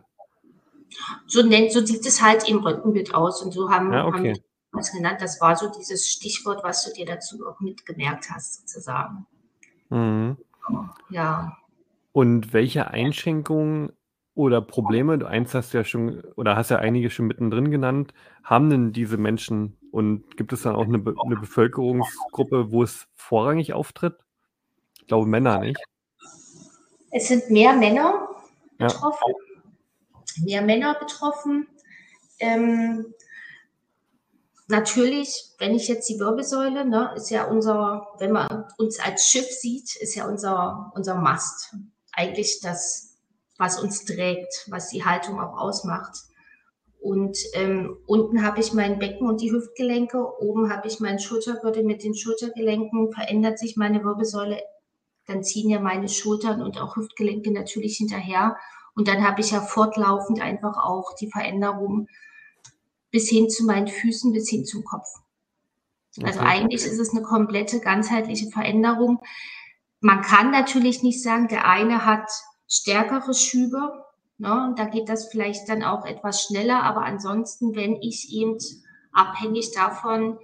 So, 1.25 1.41
nennt, 1.41 1.71
so 1.71 1.85
sieht 1.85 2.05
es 2.05 2.21
halt 2.21 2.49
im 2.49 2.59
Röntgenbild 2.59 3.15
aus. 3.15 3.41
Und 3.41 3.51
so 3.51 3.69
haben, 3.69 3.93
ja, 3.93 4.05
okay. 4.05 4.33
haben 4.33 4.43
was 4.73 4.91
genannt. 4.91 5.21
Das 5.21 5.39
war 5.39 5.55
so 5.55 5.69
dieses 5.69 6.09
Stichwort, 6.09 6.63
was 6.63 6.83
du 6.85 6.93
dir 6.93 7.05
dazu 7.05 7.45
auch 7.47 7.59
mitgemerkt 7.61 8.29
hast, 8.29 8.59
sozusagen. 8.59 9.25
Mhm. 9.91 10.37
Ja. 11.09 11.57
Und 12.13 12.53
welche 12.53 12.89
Einschränkungen 12.89 13.91
oder 14.33 14.61
Probleme, 14.61 15.17
du 15.17 15.27
eins 15.27 15.53
hast 15.53 15.73
ja 15.73 15.83
schon, 15.83 16.21
oder 16.35 16.55
hast 16.55 16.71
ja 16.71 16.77
einige 16.77 17.09
schon 17.09 17.27
mittendrin 17.27 17.69
genannt, 17.69 18.13
haben 18.43 18.69
denn 18.69 18.93
diese 18.93 19.17
Menschen 19.17 19.77
und 19.91 20.37
gibt 20.37 20.53
es 20.53 20.63
dann 20.63 20.75
auch 20.75 20.85
eine, 20.85 20.97
Be 20.97 21.13
eine 21.23 21.35
Bevölkerungsgruppe, 21.35 22.71
wo 22.71 22.83
es 22.83 23.07
vorrangig 23.15 23.73
auftritt? 23.73 24.15
Ich 24.99 25.07
glaube 25.07 25.27
Männer, 25.27 25.59
nicht? 25.59 25.81
Es 27.11 27.27
sind 27.27 27.49
mehr 27.49 27.73
Männer 27.73 28.29
betroffen. 28.77 29.33
Ja. 30.37 30.45
Mehr 30.45 30.61
Männer 30.61 30.95
betroffen. 30.95 31.67
Ähm, 32.39 33.13
natürlich, 34.71 35.53
wenn 35.59 35.75
ich 35.75 35.87
jetzt 35.87 36.09
die 36.09 36.19
Wirbelsäule, 36.19 36.85
ne, 36.85 37.13
ist 37.15 37.29
ja 37.29 37.45
unser, 37.45 38.07
wenn 38.17 38.31
man 38.31 38.65
uns 38.77 38.99
als 38.99 39.27
Schiff 39.27 39.47
sieht, 39.47 39.95
ist 39.97 40.15
ja 40.15 40.27
unser, 40.27 40.91
unser 40.95 41.15
Mast 41.15 41.75
eigentlich 42.13 42.59
das, 42.61 43.17
was 43.57 43.79
uns 43.79 44.03
trägt, 44.05 44.65
was 44.69 44.89
die 44.89 45.05
Haltung 45.05 45.39
auch 45.39 45.57
ausmacht. 45.57 46.17
Und 46.99 47.37
ähm, 47.53 47.97
unten 48.05 48.43
habe 48.43 48.59
ich 48.59 48.73
mein 48.73 48.99
Becken 48.99 49.27
und 49.27 49.41
die 49.41 49.51
Hüftgelenke, 49.51 50.23
oben 50.39 50.71
habe 50.71 50.87
ich 50.87 50.99
meinen 50.99 51.19
Schultergürtel 51.19 51.83
mit 51.83 52.03
den 52.03 52.15
Schultergelenken, 52.15 53.11
verändert 53.11 53.57
sich 53.57 53.75
meine 53.75 54.03
Wirbelsäule, 54.03 54.61
dann 55.25 55.43
ziehen 55.43 55.69
ja 55.69 55.79
meine 55.79 56.09
Schultern 56.09 56.61
und 56.61 56.79
auch 56.79 56.95
Hüftgelenke 56.95 57.51
natürlich 57.51 57.97
hinterher. 57.97 58.55
Und 58.95 59.07
dann 59.07 59.25
habe 59.27 59.41
ich 59.41 59.51
ja 59.51 59.61
fortlaufend 59.61 60.41
einfach 60.41 60.77
auch 60.77 61.15
die 61.19 61.31
Veränderung 61.31 62.07
bis 63.11 63.29
hin 63.29 63.49
zu 63.49 63.65
meinen 63.65 63.87
Füßen, 63.87 64.31
bis 64.33 64.49
hin 64.49 64.65
zum 64.65 64.83
Kopf. 64.83 65.07
Also 66.23 66.39
okay. 66.39 66.49
eigentlich 66.49 66.83
ist 66.85 66.99
es 66.99 67.11
eine 67.11 67.21
komplette 67.21 67.79
ganzheitliche 67.79 68.49
Veränderung. 68.49 69.21
Man 69.99 70.21
kann 70.21 70.51
natürlich 70.51 71.03
nicht 71.03 71.21
sagen, 71.21 71.47
der 71.47 71.67
eine 71.67 72.05
hat 72.05 72.29
stärkere 72.67 73.33
Schübe, 73.33 74.05
ne, 74.37 74.73
da 74.77 74.85
geht 74.85 75.09
das 75.09 75.29
vielleicht 75.29 75.69
dann 75.69 75.83
auch 75.83 76.05
etwas 76.05 76.43
schneller, 76.43 76.83
aber 76.83 77.03
ansonsten, 77.03 77.75
wenn 77.75 78.01
ich 78.01 78.31
eben 78.33 78.57
abhängig 79.13 79.71
davon 79.71 80.39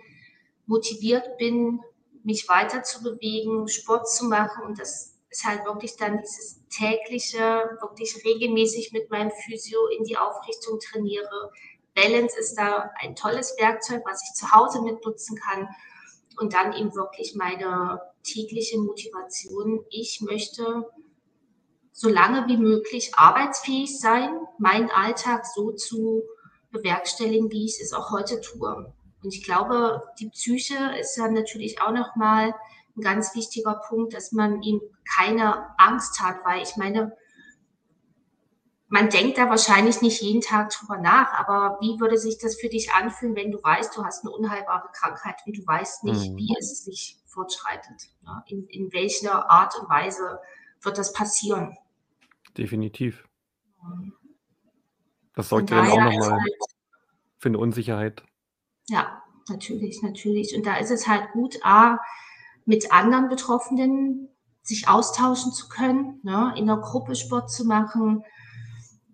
motiviert 0.65 1.37
bin, 1.37 1.79
mich 2.23 2.47
weiter 2.49 2.83
zu 2.83 3.01
bewegen, 3.01 3.67
Sport 3.67 4.09
zu 4.09 4.25
machen 4.25 4.63
und 4.65 4.79
das 4.79 5.17
ist 5.29 5.45
halt 5.45 5.65
wirklich 5.65 5.95
dann 5.97 6.21
dieses 6.21 6.61
tägliche, 6.69 7.77
wirklich 7.81 8.23
regelmäßig 8.25 8.91
mit 8.91 9.09
meinem 9.09 9.31
Physio 9.31 9.79
in 9.97 10.03
die 10.03 10.17
Aufrichtung 10.17 10.79
trainiere, 10.79 11.51
Balance 11.97 12.37
ist 12.39 12.55
da 12.55 12.91
ein 13.01 13.15
tolles 13.15 13.55
Werkzeug, 13.57 14.03
was 14.05 14.23
ich 14.23 14.35
zu 14.35 14.51
Hause 14.51 14.83
mitnutzen 14.83 15.35
kann. 15.37 15.67
Und 16.39 16.53
dann 16.53 16.73
eben 16.73 16.93
wirklich 16.93 17.33
meine 17.33 17.99
tägliche 18.23 18.77
Motivation. 18.77 19.83
Ich 19.89 20.21
möchte 20.21 20.85
so 21.91 22.09
lange 22.09 22.47
wie 22.47 22.57
möglich 22.57 23.13
arbeitsfähig 23.15 23.99
sein, 23.99 24.29
meinen 24.59 24.91
Alltag 24.91 25.47
so 25.47 25.71
zu 25.71 26.21
bewerkstelligen, 26.69 27.49
wie 27.49 27.65
ich 27.65 27.81
es 27.81 27.93
auch 27.93 28.11
heute 28.11 28.39
tue. 28.41 28.93
Und 29.23 29.33
ich 29.33 29.43
glaube, 29.43 30.03
die 30.19 30.29
Psyche 30.29 30.77
ist 30.99 31.17
ja 31.17 31.27
natürlich 31.27 31.81
auch 31.81 31.91
nochmal 31.91 32.53
ein 32.95 33.01
ganz 33.01 33.33
wichtiger 33.33 33.81
Punkt, 33.89 34.13
dass 34.13 34.31
man 34.31 34.61
ihm 34.61 34.79
keine 35.17 35.73
Angst 35.79 36.19
hat, 36.19 36.35
weil 36.45 36.61
ich 36.61 36.77
meine, 36.77 37.17
man 38.89 39.09
denkt 39.09 39.37
da 39.37 39.49
wahrscheinlich 39.49 40.01
nicht 40.01 40.21
jeden 40.21 40.41
Tag 40.41 40.69
drüber 40.69 40.97
nach, 40.97 41.33
aber 41.33 41.77
wie 41.81 41.99
würde 41.99 42.17
sich 42.17 42.37
das 42.37 42.55
für 42.55 42.69
dich 42.69 42.93
anfühlen, 42.93 43.35
wenn 43.35 43.51
du 43.51 43.61
weißt, 43.61 43.95
du 43.97 44.03
hast 44.03 44.23
eine 44.23 44.33
unheilbare 44.33 44.89
Krankheit 44.93 45.35
und 45.45 45.57
du 45.57 45.65
weißt 45.65 46.05
nicht, 46.05 46.31
mhm. 46.31 46.37
wie 46.37 46.55
es 46.57 46.85
sich 46.85 47.19
fortschreitet? 47.25 48.09
Ja? 48.21 48.43
In, 48.47 48.65
in 48.67 48.93
welcher 48.93 49.51
Art 49.51 49.77
und 49.79 49.89
Weise 49.89 50.39
wird 50.81 50.97
das 50.97 51.11
passieren? 51.11 51.77
Definitiv. 52.57 53.27
Das 55.35 55.49
sorgt 55.49 55.69
ja 55.69 55.77
dann 55.81 55.91
auch 55.91 55.97
nochmal 55.97 56.41
halt, 56.41 56.55
für 57.37 57.49
eine 57.49 57.59
Unsicherheit. 57.59 58.23
Ja, 58.87 59.21
natürlich, 59.49 60.01
natürlich. 60.01 60.55
Und 60.55 60.65
da 60.65 60.77
ist 60.77 60.91
es 60.91 61.07
halt 61.07 61.31
gut, 61.33 61.59
A, 61.63 61.99
mit 62.65 62.91
anderen 62.91 63.27
Betroffenen 63.27 64.29
sich 64.61 64.87
austauschen 64.87 65.51
zu 65.51 65.69
können, 65.69 66.19
ne? 66.23 66.53
in 66.57 66.67
der 66.67 66.77
Gruppe 66.77 67.15
Sport 67.15 67.51
zu 67.51 67.65
machen, 67.65 68.23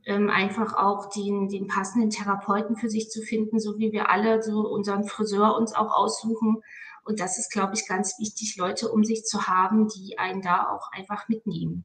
ähm, 0.05 0.29
einfach 0.29 0.75
auch 0.75 1.09
den, 1.09 1.47
den 1.49 1.67
passenden 1.67 2.09
Therapeuten 2.09 2.75
für 2.75 2.89
sich 2.89 3.09
zu 3.09 3.21
finden, 3.21 3.59
so 3.59 3.77
wie 3.77 3.91
wir 3.91 4.09
alle 4.09 4.41
so 4.43 4.67
unseren 4.67 5.05
Friseur 5.05 5.55
uns 5.55 5.73
auch 5.73 5.93
aussuchen. 5.95 6.61
Und 7.05 7.19
das 7.19 7.37
ist, 7.37 7.51
glaube 7.51 7.73
ich, 7.75 7.87
ganz 7.87 8.19
wichtig, 8.19 8.55
Leute 8.57 8.89
um 8.89 9.03
sich 9.03 9.25
zu 9.25 9.47
haben, 9.47 9.87
die 9.87 10.17
einen 10.17 10.41
da 10.41 10.69
auch 10.69 10.91
einfach 10.91 11.27
mitnehmen. 11.27 11.83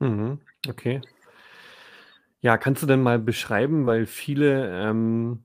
Mhm, 0.00 0.40
okay. 0.68 1.00
Ja, 2.40 2.56
kannst 2.56 2.82
du 2.82 2.86
denn 2.86 3.02
mal 3.02 3.18
beschreiben, 3.18 3.86
weil 3.86 4.06
viele 4.06 4.70
ähm, 4.72 5.44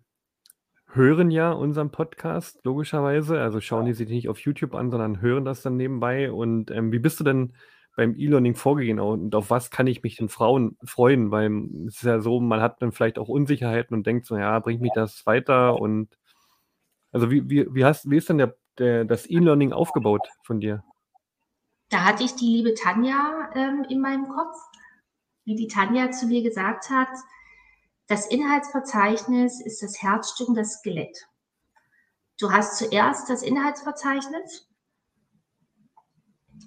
hören 0.91 1.32
ja 1.32 1.51
unseren 1.51 1.91
Podcast, 1.91 2.60
logischerweise. 2.63 3.41
Also 3.41 3.60
schauen 3.62 3.86
die 3.86 3.93
sich 3.93 4.10
nicht 4.10 4.29
auf 4.29 4.39
YouTube 4.39 4.75
an, 4.75 4.91
sondern 4.91 5.22
hören 5.22 5.46
das 5.46 5.63
dann 5.63 5.75
nebenbei. 5.75 6.32
Und 6.32 6.70
ähm, 6.70 6.91
wie 6.91 7.00
bist 7.00 7.20
du 7.20 7.24
denn 7.24 7.53
beim 7.96 8.16
E-Learning 8.16 8.56
vorgehen 8.56 9.00
und 9.00 9.36
auf 9.36 9.50
was 9.50 9.70
kann 9.70 9.88
ich 9.88 10.02
mich 10.02 10.16
den 10.16 10.30
Frauen 10.30 10.78
freuen? 10.84 11.32
Weil 11.32 11.52
es 11.88 11.98
ist 11.98 12.04
ja 12.04 12.20
so, 12.20 12.40
man 12.40 12.62
hat 12.62 12.82
dann 12.82 12.92
vielleicht 12.92 13.20
auch 13.20 13.28
Unsicherheiten 13.28 13.96
und 13.96 14.08
denkt 14.08 14.26
so, 14.26 14.38
ja, 14.38 14.60
bringt 14.60 14.82
mich 14.82 14.92
das 14.96 15.26
weiter? 15.26 15.80
Und 15.80 16.18
also 17.12 17.30
wie, 17.30 17.48
wie, 17.50 17.68
wie, 17.74 17.86
hast, 17.86 18.10
wie 18.10 18.18
ist 18.18 18.30
denn 18.30 18.40
der, 18.40 18.56
der, 18.80 19.06
das 19.06 19.30
E-Learning 19.30 19.74
aufgebaut 19.74 20.28
von 20.44 20.60
dir? 20.60 20.84
Da 21.90 22.04
hatte 22.04 22.24
ich 22.24 22.34
die 22.36 22.48
liebe 22.48 22.74
Tanja 22.74 23.52
ähm, 23.54 23.86
in 23.88 24.02
meinem 24.02 24.28
Kopf, 24.28 24.58
wie 25.46 25.56
die 25.56 25.68
Tanja 25.68 26.10
zu 26.10 26.26
mir 26.26 26.42
gesagt 26.42 26.90
hat, 26.90 27.10
das 28.08 28.28
Inhaltsverzeichnis 28.28 29.62
ist 29.62 29.84
das 29.84 30.02
Herzstück 30.02 30.50
und 30.50 30.56
das 30.56 30.74
Skelett. 30.80 31.28
Du 32.40 32.52
hast 32.52 32.78
zuerst 32.78 33.30
das 33.30 33.44
Inhaltsverzeichnis, 33.44 34.68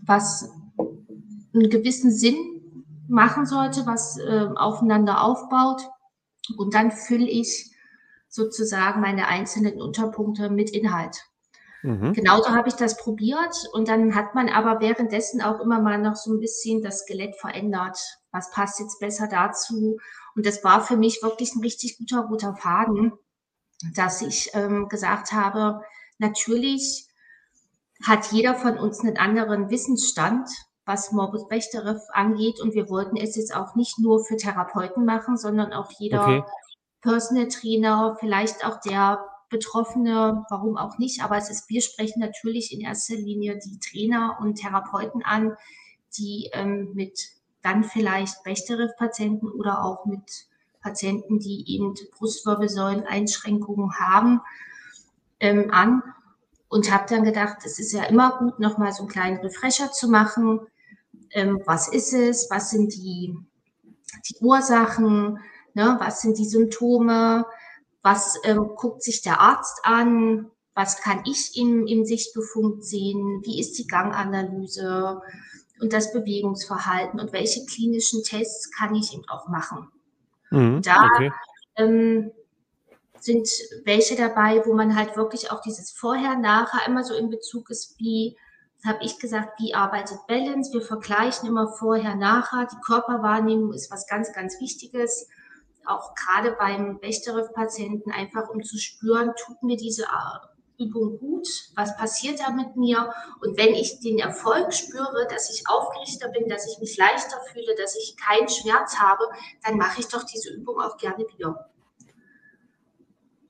was 0.07 0.49
einen 1.57 1.71
gewissen 1.71 2.11
Sinn 2.11 2.85
machen 3.09 3.47
sollte, 3.47 3.87
was 3.87 4.19
äh, 4.19 4.49
aufeinander 4.55 5.23
aufbaut. 5.23 5.83
Und 6.57 6.75
dann 6.75 6.93
fülle 6.93 7.29
ich 7.29 7.71
sozusagen 8.29 9.01
meine 9.01 9.29
einzelnen 9.29 9.81
Unterpunkte 9.81 10.51
mit 10.51 10.71
Inhalt. 10.71 11.17
Mhm. 11.83 12.13
Genauso 12.13 12.51
habe 12.51 12.69
ich 12.69 12.75
das 12.75 12.97
probiert 12.97 13.55
und 13.73 13.89
dann 13.89 14.15
hat 14.15 14.35
man 14.35 14.49
aber 14.49 14.81
währenddessen 14.81 15.41
auch 15.41 15.61
immer 15.61 15.81
mal 15.81 15.99
noch 15.99 16.17
so 16.17 16.33
ein 16.33 16.41
bisschen 16.41 16.83
das 16.83 17.01
Skelett 17.01 17.37
verändert. 17.37 17.99
Was 18.33 18.51
passt 18.51 18.81
jetzt 18.81 18.99
besser 18.99 19.29
dazu? 19.29 19.99
Und 20.35 20.47
das 20.47 20.65
war 20.65 20.83
für 20.83 20.97
mich 20.97 21.23
wirklich 21.23 21.55
ein 21.55 21.61
richtig 21.61 21.99
guter, 21.99 22.25
guter 22.25 22.55
Faden, 22.57 23.13
dass 23.95 24.23
ich 24.23 24.51
ähm, 24.55 24.89
gesagt 24.89 25.33
habe, 25.33 25.83
natürlich 26.19 27.07
hat 28.05 28.33
jeder 28.33 28.55
von 28.55 28.79
uns 28.79 29.01
einen 29.01 29.17
anderen 29.17 29.71
Wissensstand 29.71 30.49
was 30.87 31.13
Morbus 31.13 31.49
Bechterew 31.49 31.99
angeht. 32.13 32.61
Und 32.61 32.75
wir 32.75 32.89
wollten 32.89 33.17
es 33.17 33.37
jetzt 33.37 33.55
auch 33.55 33.75
nicht 33.75 33.99
nur 33.99 34.25
für 34.25 34.37
Therapeuten 34.37 35.05
machen, 35.05 35.37
sondern 35.37 35.73
auch 35.73 35.91
jeder 35.99 36.23
okay. 36.23 36.45
Personal 37.03 37.49
Trainer, 37.49 38.17
vielleicht 38.19 38.65
auch 38.65 38.81
der 38.81 39.25
Betroffene, 39.51 40.45
warum 40.49 40.77
auch 40.77 40.99
nicht. 40.99 41.23
Aber 41.23 41.37
es 41.37 41.51
ist, 41.51 41.69
wir 41.69 41.83
sprechen 41.83 42.21
natürlich 42.21 42.73
in 42.73 42.81
erster 42.81 43.17
Linie 43.17 43.59
die 43.59 43.79
Trainer 43.79 44.39
und 44.41 44.57
Therapeuten 44.57 45.23
an, 45.25 45.57
die 46.17 46.51
ähm, 46.53 46.93
mit 46.95 47.21
dann 47.63 47.85
vielleicht 47.85 48.43
Bechterew-Patienten 48.45 49.51
oder 49.51 49.85
auch 49.85 50.07
mit 50.07 50.47
Patienten, 50.81 51.41
die 51.41 51.65
eben 51.75 51.95
Brustwirbelsäulen-Einschränkungen 52.17 53.99
haben, 53.99 54.41
ähm, 55.41 55.71
an 55.73 56.03
und 56.69 56.93
habe 56.93 57.07
dann 57.09 57.25
gedacht, 57.25 57.59
es 57.65 57.79
ist 57.79 57.93
ja 57.93 58.05
immer 58.05 58.39
gut, 58.39 58.59
nochmal 58.61 58.93
so 58.93 59.03
einen 59.03 59.09
kleinen 59.09 59.39
Refresher 59.39 59.91
zu 59.91 60.09
machen, 60.09 60.61
ähm, 61.31 61.61
was 61.67 61.89
ist 61.89 62.13
es, 62.13 62.49
was 62.51 62.71
sind 62.71 62.95
die, 62.95 63.37
die 64.29 64.37
Ursachen, 64.41 65.39
ne, 65.75 65.97
was 65.99 66.23
sind 66.23 66.39
die 66.39 66.47
Symptome, 66.47 67.47
was 68.03 68.39
ähm, 68.45 68.71
guckt 68.77 69.03
sich 69.03 69.23
der 69.23 69.41
Arzt 69.41 69.81
an, 69.83 70.51
was 70.75 71.01
kann 71.01 71.23
ich 71.25 71.57
im, 71.57 71.87
im 71.87 72.05
Sichtbefund 72.05 72.85
sehen, 72.85 73.43
wie 73.45 73.59
ist 73.59 73.79
die 73.79 73.87
Ganganalyse 73.87 75.21
und 75.81 75.93
das 75.93 76.13
Bewegungsverhalten? 76.13 77.19
Und 77.19 77.33
welche 77.33 77.65
klinischen 77.65 78.23
Tests 78.23 78.71
kann 78.71 78.95
ich 78.95 79.13
eben 79.15 79.27
auch 79.29 79.49
machen. 79.49 79.89
Mhm, 80.51 80.83
da 80.83 81.07
okay. 81.07 81.33
ähm, 81.77 82.31
sind 83.19 83.49
welche 83.85 84.17
dabei, 84.17 84.63
wo 84.67 84.75
man 84.75 84.95
halt 84.95 85.17
wirklich 85.17 85.51
auch 85.51 85.61
dieses 85.63 85.91
Vorher, 85.91 86.37
Nachher 86.37 86.87
immer 86.87 87.03
so 87.05 87.15
in 87.15 87.31
Bezug 87.31 87.71
ist, 87.71 87.99
wie 87.99 88.37
habe 88.85 88.99
ich 89.03 89.19
gesagt, 89.19 89.61
wie 89.61 89.75
arbeitet 89.75 90.19
Balance? 90.27 90.73
Wir 90.73 90.83
vergleichen 90.83 91.49
immer 91.49 91.69
vorher, 91.69 92.15
nachher. 92.15 92.67
Die 92.71 92.81
Körperwahrnehmung 92.85 93.73
ist 93.73 93.91
was 93.91 94.07
ganz, 94.07 94.33
ganz 94.33 94.61
Wichtiges. 94.61 95.29
Auch 95.85 96.15
gerade 96.15 96.53
beim 96.53 96.99
Bechterew-Patienten, 96.99 98.11
einfach 98.11 98.49
um 98.49 98.63
zu 98.63 98.79
spüren, 98.79 99.33
tut 99.37 99.63
mir 99.63 99.77
diese 99.77 100.03
äh, 100.05 100.85
Übung 100.85 101.19
gut? 101.19 101.49
Was 101.75 101.97
passiert 101.97 102.41
da 102.41 102.51
mit 102.51 102.77
mir? 102.77 103.13
Und 103.41 103.57
wenn 103.57 103.75
ich 103.75 104.01
den 104.01 104.19
Erfolg 104.19 104.73
spüre, 104.75 105.27
dass 105.31 105.51
ich 105.51 105.69
aufgerichter 105.69 106.29
bin, 106.29 106.49
dass 106.49 106.71
ich 106.71 106.79
mich 106.79 106.97
leichter 106.97 107.41
fühle, 107.53 107.75
dass 107.77 107.97
ich 107.97 108.17
keinen 108.17 108.49
Schmerz 108.49 108.97
habe, 108.99 109.25
dann 109.65 109.77
mache 109.79 110.01
ich 110.01 110.09
doch 110.09 110.25
diese 110.25 110.53
Übung 110.53 110.81
auch 110.81 110.97
gerne 110.97 111.25
wieder. 111.35 111.71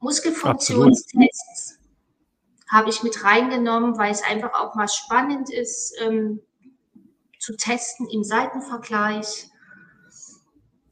Muskelfunktionstests 0.01 1.76
habe 2.71 2.91
ich 2.91 3.03
mit 3.03 3.23
reingenommen, 3.23 3.97
weil 3.99 4.11
es 4.11 4.23
einfach 4.23 4.55
auch 4.55 4.75
mal 4.75 4.89
spannend 4.89 5.53
ist, 5.53 5.95
ähm, 6.01 6.41
zu 7.39 7.57
testen 7.57 8.09
im 8.09 8.25
Seitenvergleich. 8.25 9.51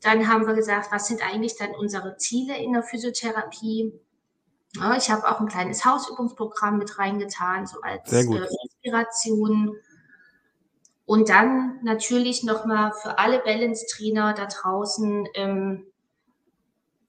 Dann 0.00 0.28
haben 0.28 0.47
wir 0.47 0.54
gesagt, 0.54 0.93
was 0.93 1.09
sind 1.09 1.23
eigentlich 1.26 1.57
dann 1.57 1.75
unsere 1.75 2.16
Ziele 2.16 2.57
in 2.59 2.75
der 2.75 2.83
Physiotherapie? 2.83 3.93
Ja, 4.76 4.97
ich 4.97 5.11
habe 5.11 5.28
auch 5.28 5.40
ein 5.40 5.49
kleines 5.49 5.85
Hausübungsprogramm 5.85 6.78
mit 6.78 6.99
reingetan, 6.99 7.66
so 7.66 7.81
als 7.81 8.12
äh, 8.12 8.21
Inspiration. 8.21 9.76
Und 11.07 11.28
dann 11.28 11.81
natürlich 11.83 12.45
nochmal 12.45 12.93
für 13.02 13.19
alle 13.19 13.40
Balance-Trainer 13.40 14.35
da 14.35 14.47
draußen 14.47 15.28
ähm, 15.35 15.87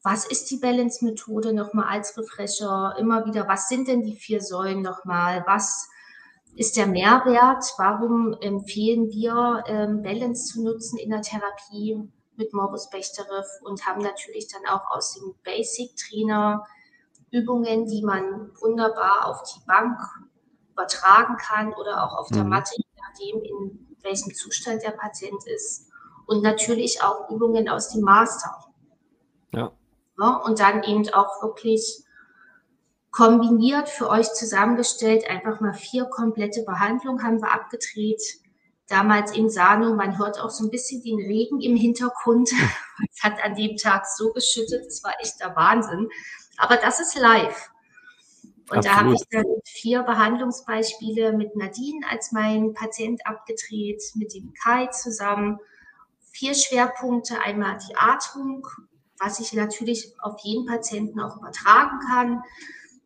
was 0.05 0.23
ist 0.23 0.51
die 0.51 0.57
Balance-Methode 0.57 1.51
nochmal 1.51 1.87
als 1.87 2.15
Refresher? 2.15 2.95
Immer 2.99 3.25
wieder, 3.25 3.47
was 3.47 3.67
sind 3.67 3.87
denn 3.87 4.03
die 4.03 4.15
vier 4.15 4.39
Säulen 4.39 4.83
nochmal? 4.83 5.43
Was 5.47 5.89
ist 6.55 6.77
der 6.77 6.85
Mehrwert? 6.85 7.65
Warum 7.79 8.33
empfehlen 8.39 9.09
wir, 9.09 9.63
ähm, 9.65 10.03
Balance 10.03 10.53
zu 10.53 10.63
nutzen 10.63 10.99
in 10.99 11.09
der 11.09 11.23
Therapie 11.23 12.07
mit 12.35 12.53
Morbus 12.53 12.91
Bechterew 12.91 13.43
und 13.63 13.83
haben 13.87 14.03
natürlich 14.03 14.47
dann 14.47 14.61
auch 14.67 14.91
aus 14.91 15.15
dem 15.15 15.33
Basic-Trainer 15.43 16.63
Übungen, 17.31 17.87
die 17.87 18.03
man 18.03 18.51
wunderbar 18.61 19.25
auf 19.25 19.41
die 19.41 19.65
Bank 19.65 19.99
übertragen 20.71 21.35
kann 21.37 21.73
oder 21.73 22.03
auch 22.03 22.15
auf 22.15 22.27
der 22.29 22.43
mhm. 22.43 22.51
Matte, 22.51 22.75
je 22.77 23.01
nachdem, 23.01 23.41
in 23.41 23.97
welchem 24.03 24.35
Zustand 24.35 24.83
der 24.83 24.91
Patient 24.91 25.43
ist. 25.47 25.89
Und 26.27 26.43
natürlich 26.43 27.01
auch 27.01 27.27
Übungen 27.31 27.67
aus 27.69 27.89
dem 27.89 28.01
Master. 28.01 28.65
Ja. 29.51 29.71
Ne? 30.17 30.39
Und 30.43 30.59
dann 30.59 30.83
eben 30.83 31.07
auch 31.13 31.41
wirklich 31.41 32.03
kombiniert 33.11 33.87
für 33.87 34.09
euch 34.09 34.33
zusammengestellt, 34.33 35.29
einfach 35.29 35.61
mal 35.61 35.73
vier 35.73 36.05
komplette 36.05 36.63
Behandlungen 36.63 37.23
haben 37.23 37.41
wir 37.41 37.51
abgedreht. 37.51 38.21
Damals 38.87 39.31
in 39.31 39.49
Sano, 39.49 39.95
man 39.95 40.19
hört 40.19 40.39
auch 40.39 40.49
so 40.49 40.65
ein 40.65 40.69
bisschen 40.69 41.01
den 41.01 41.17
Regen 41.17 41.61
im 41.61 41.75
Hintergrund. 41.75 42.49
Es 43.13 43.23
hat 43.23 43.43
an 43.43 43.55
dem 43.55 43.75
Tag 43.75 44.05
so 44.05 44.31
geschüttet, 44.31 44.85
es 44.87 45.03
war 45.03 45.13
echt 45.19 45.41
der 45.41 45.53
Wahnsinn. 45.55 46.07
Aber 46.57 46.77
das 46.77 47.01
ist 47.01 47.17
live. 47.17 47.69
Und 48.69 48.77
Absolut. 48.77 48.85
da 48.85 48.95
habe 48.95 49.13
ich 49.13 49.21
dann 49.31 49.45
vier 49.65 50.03
Behandlungsbeispiele 50.03 51.33
mit 51.33 51.55
Nadine 51.55 52.05
als 52.09 52.31
mein 52.31 52.73
Patient 52.73 53.25
abgedreht, 53.25 54.01
mit 54.15 54.33
dem 54.33 54.53
Kai 54.53 54.87
zusammen. 54.87 55.59
Vier 56.31 56.55
Schwerpunkte, 56.55 57.39
einmal 57.41 57.77
die 57.87 57.95
Atmung, 57.95 58.65
was 59.25 59.39
ich 59.39 59.53
natürlich 59.53 60.13
auf 60.21 60.39
jeden 60.43 60.67
Patienten 60.67 61.19
auch 61.19 61.37
übertragen 61.37 61.99
kann. 62.07 62.43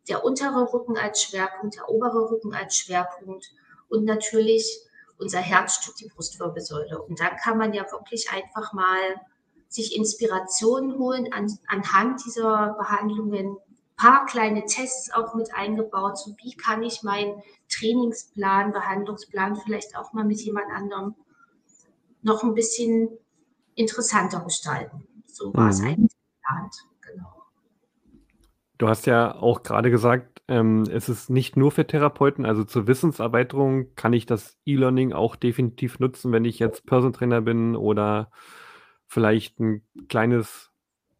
Der 0.08 0.22
untere 0.22 0.70
Rücken 0.72 0.98
als 0.98 1.22
Schwerpunkt, 1.22 1.76
der 1.76 1.88
obere 1.88 2.30
Rücken 2.30 2.54
als 2.54 2.76
Schwerpunkt 2.76 3.52
und 3.88 4.04
natürlich 4.04 4.82
unser 5.18 5.38
Herzstück, 5.38 5.96
die 5.96 6.08
Brustwirbelsäule. 6.08 7.00
Und 7.00 7.20
dann 7.20 7.36
kann 7.36 7.56
man 7.56 7.72
ja 7.72 7.90
wirklich 7.90 8.30
einfach 8.30 8.74
mal 8.74 8.98
sich 9.68 9.96
Inspirationen 9.96 10.98
holen 10.98 11.32
an, 11.32 11.58
anhand 11.68 12.24
dieser 12.24 12.74
Behandlungen. 12.74 13.56
Ein 13.56 13.56
paar 13.96 14.26
kleine 14.26 14.64
Tests 14.64 15.12
auch 15.12 15.34
mit 15.34 15.54
eingebaut. 15.54 16.18
So 16.18 16.34
wie 16.42 16.54
kann 16.54 16.82
ich 16.82 17.02
meinen 17.02 17.42
Trainingsplan, 17.70 18.72
Behandlungsplan 18.72 19.56
vielleicht 19.56 19.96
auch 19.96 20.12
mal 20.12 20.24
mit 20.24 20.40
jemand 20.40 20.70
anderem 20.70 21.14
noch 22.22 22.42
ein 22.42 22.54
bisschen 22.54 23.08
interessanter 23.74 24.40
gestalten. 24.40 25.06
So 25.34 25.54
war 25.54 25.64
mhm. 25.64 25.70
es 25.70 25.80
eigentlich 25.80 26.12
geplant. 26.40 26.74
Genau. 27.00 27.42
Du 28.78 28.88
hast 28.88 29.06
ja 29.06 29.34
auch 29.34 29.62
gerade 29.62 29.90
gesagt, 29.90 30.42
ähm, 30.48 30.84
es 30.90 31.08
ist 31.08 31.30
nicht 31.30 31.56
nur 31.56 31.70
für 31.70 31.86
Therapeuten, 31.86 32.44
also 32.44 32.64
zur 32.64 32.86
Wissenserweiterung 32.86 33.94
kann 33.94 34.12
ich 34.12 34.26
das 34.26 34.58
E-Learning 34.64 35.12
auch 35.12 35.36
definitiv 35.36 35.98
nutzen, 35.98 36.32
wenn 36.32 36.44
ich 36.44 36.58
jetzt 36.58 36.86
Person 36.86 37.12
Trainer 37.12 37.40
bin 37.40 37.76
oder 37.76 38.30
vielleicht 39.06 39.60
ein 39.60 39.82
kleines 40.08 40.70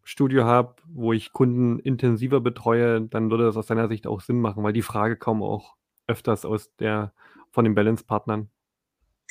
Studio 0.03 0.45
habe, 0.45 0.77
wo 0.87 1.13
ich 1.13 1.33
Kunden 1.33 1.79
intensiver 1.79 2.41
betreue, 2.41 3.03
dann 3.03 3.31
würde 3.31 3.45
das 3.45 3.57
aus 3.57 3.67
deiner 3.67 3.89
Sicht 3.89 4.07
auch 4.07 4.21
Sinn 4.21 4.41
machen, 4.41 4.65
weil 4.65 4.73
die 4.73 4.83
Frage 4.83 5.17
kaum 5.17 5.43
auch 5.43 5.77
öfters 6.07 6.45
aus 6.45 6.75
der 6.77 7.13
von 7.51 7.65
den 7.65 7.75
Balance-Partnern. 7.75 8.49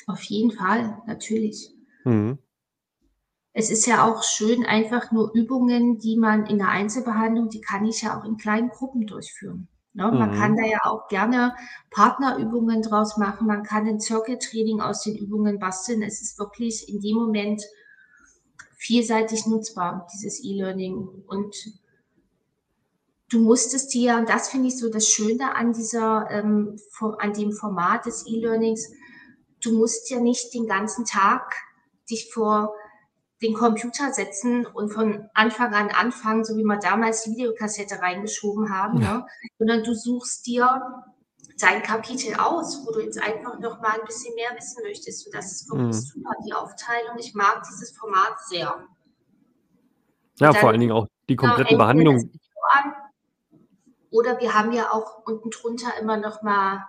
Auf 0.06 0.22
jeden 0.22 0.52
Fall, 0.52 1.02
natürlich. 1.06 1.74
Mhm 2.04 2.38
es 3.52 3.70
ist 3.70 3.86
ja 3.86 4.06
auch 4.06 4.22
schön, 4.22 4.64
einfach 4.64 5.10
nur 5.10 5.32
Übungen, 5.34 5.98
die 5.98 6.16
man 6.16 6.46
in 6.46 6.58
der 6.58 6.68
Einzelbehandlung, 6.68 7.48
die 7.48 7.60
kann 7.60 7.84
ich 7.84 8.02
ja 8.02 8.18
auch 8.18 8.24
in 8.24 8.36
kleinen 8.36 8.68
Gruppen 8.68 9.06
durchführen. 9.06 9.68
Ne? 9.92 10.10
Mhm. 10.10 10.18
Man 10.18 10.34
kann 10.34 10.56
da 10.56 10.64
ja 10.64 10.78
auch 10.84 11.08
gerne 11.08 11.54
Partnerübungen 11.90 12.82
draus 12.82 13.16
machen. 13.16 13.46
Man 13.46 13.64
kann 13.64 13.88
ein 13.88 14.00
Circle-Training 14.00 14.80
aus 14.80 15.02
den 15.02 15.16
Übungen 15.16 15.58
basteln. 15.58 16.02
Es 16.02 16.22
ist 16.22 16.38
wirklich 16.38 16.88
in 16.88 17.00
dem 17.00 17.16
Moment 17.16 17.62
vielseitig 18.76 19.46
nutzbar, 19.46 20.06
dieses 20.14 20.42
E-Learning. 20.44 21.08
Und 21.26 21.56
du 23.30 23.40
musstest 23.40 23.92
dir, 23.92 24.16
und 24.16 24.28
das 24.28 24.48
finde 24.48 24.68
ich 24.68 24.78
so 24.78 24.90
das 24.90 25.08
Schöne 25.08 25.56
an 25.56 25.72
dieser, 25.72 26.30
ähm, 26.30 26.76
an 27.18 27.32
dem 27.32 27.52
Format 27.52 28.06
des 28.06 28.26
E-Learnings, 28.28 28.92
du 29.60 29.76
musst 29.76 30.08
ja 30.08 30.20
nicht 30.20 30.54
den 30.54 30.66
ganzen 30.66 31.04
Tag 31.04 31.56
dich 32.08 32.32
vor 32.32 32.74
den 33.42 33.54
Computer 33.54 34.12
setzen 34.12 34.66
und 34.66 34.90
von 34.90 35.28
Anfang 35.32 35.72
an 35.72 35.88
anfangen, 35.88 36.44
so 36.44 36.56
wie 36.56 36.62
wir 36.62 36.78
damals 36.78 37.22
die 37.22 37.30
Videokassette 37.32 38.00
reingeschoben 38.00 38.70
haben, 38.70 39.00
ja. 39.00 39.18
ne? 39.18 39.26
sondern 39.58 39.82
du 39.82 39.94
suchst 39.94 40.46
dir 40.46 41.04
dein 41.58 41.82
Kapitel 41.82 42.34
aus, 42.34 42.86
wo 42.86 42.92
du 42.92 43.00
jetzt 43.00 43.22
einfach 43.22 43.58
noch 43.58 43.80
mal 43.80 43.98
ein 43.98 44.06
bisschen 44.06 44.34
mehr 44.34 44.50
wissen 44.56 44.82
möchtest. 44.82 45.26
Und 45.26 45.34
das 45.34 45.52
ist 45.52 45.70
wirklich 45.70 45.86
mhm. 45.86 45.92
super, 45.92 46.30
die 46.46 46.52
Aufteilung. 46.52 47.18
Ich 47.18 47.34
mag 47.34 47.62
dieses 47.68 47.96
Format 47.96 48.34
sehr. 48.46 48.86
Ja, 50.38 50.52
vor 50.54 50.70
allen 50.70 50.80
Dingen 50.80 50.92
auch 50.92 51.06
die 51.28 51.36
kompletten 51.36 51.70
genau, 51.70 51.84
Behandlungen. 51.84 52.40
Oder 54.10 54.40
wir 54.40 54.54
haben 54.54 54.72
ja 54.72 54.90
auch 54.90 55.22
unten 55.24 55.50
drunter 55.50 55.96
immer 56.00 56.16
noch 56.16 56.42
mal 56.42 56.86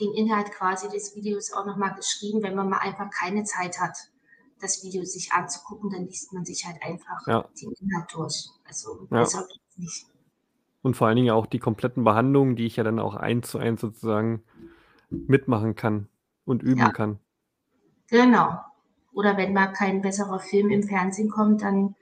den 0.00 0.12
Inhalt 0.14 0.50
quasi 0.50 0.88
des 0.88 1.14
Videos 1.14 1.52
auch 1.52 1.64
noch 1.64 1.76
mal 1.76 1.90
geschrieben, 1.90 2.42
wenn 2.42 2.56
man 2.56 2.68
mal 2.68 2.78
einfach 2.78 3.08
keine 3.10 3.44
Zeit 3.44 3.78
hat 3.78 3.96
das 4.64 4.82
Video 4.82 5.04
sich 5.04 5.32
anzugucken, 5.32 5.90
dann 5.90 6.06
liest 6.06 6.32
man 6.32 6.44
sich 6.44 6.64
halt 6.66 6.82
einfach 6.82 7.26
ja. 7.26 7.48
den 7.60 7.72
Inhalt 7.80 8.06
durch. 8.12 8.48
Also 8.64 9.06
ja. 9.10 9.22
geht's 9.22 9.48
nicht. 9.76 10.06
Und 10.82 10.96
vor 10.96 11.06
allen 11.06 11.16
Dingen 11.16 11.30
auch 11.30 11.46
die 11.46 11.58
kompletten 11.58 12.04
Behandlungen, 12.04 12.56
die 12.56 12.66
ich 12.66 12.76
ja 12.76 12.84
dann 12.84 12.98
auch 12.98 13.14
eins 13.14 13.48
zu 13.48 13.58
eins 13.58 13.80
sozusagen 13.80 14.42
mitmachen 15.10 15.74
kann 15.74 16.08
und 16.44 16.62
üben 16.62 16.80
ja. 16.80 16.90
kann. 16.90 17.18
Genau. 18.08 18.58
Oder 19.12 19.36
wenn 19.36 19.52
mal 19.52 19.68
kein 19.68 20.02
besserer 20.02 20.40
Film 20.40 20.70
im 20.70 20.82
Fernsehen 20.82 21.30
kommt, 21.30 21.62
dann 21.62 21.94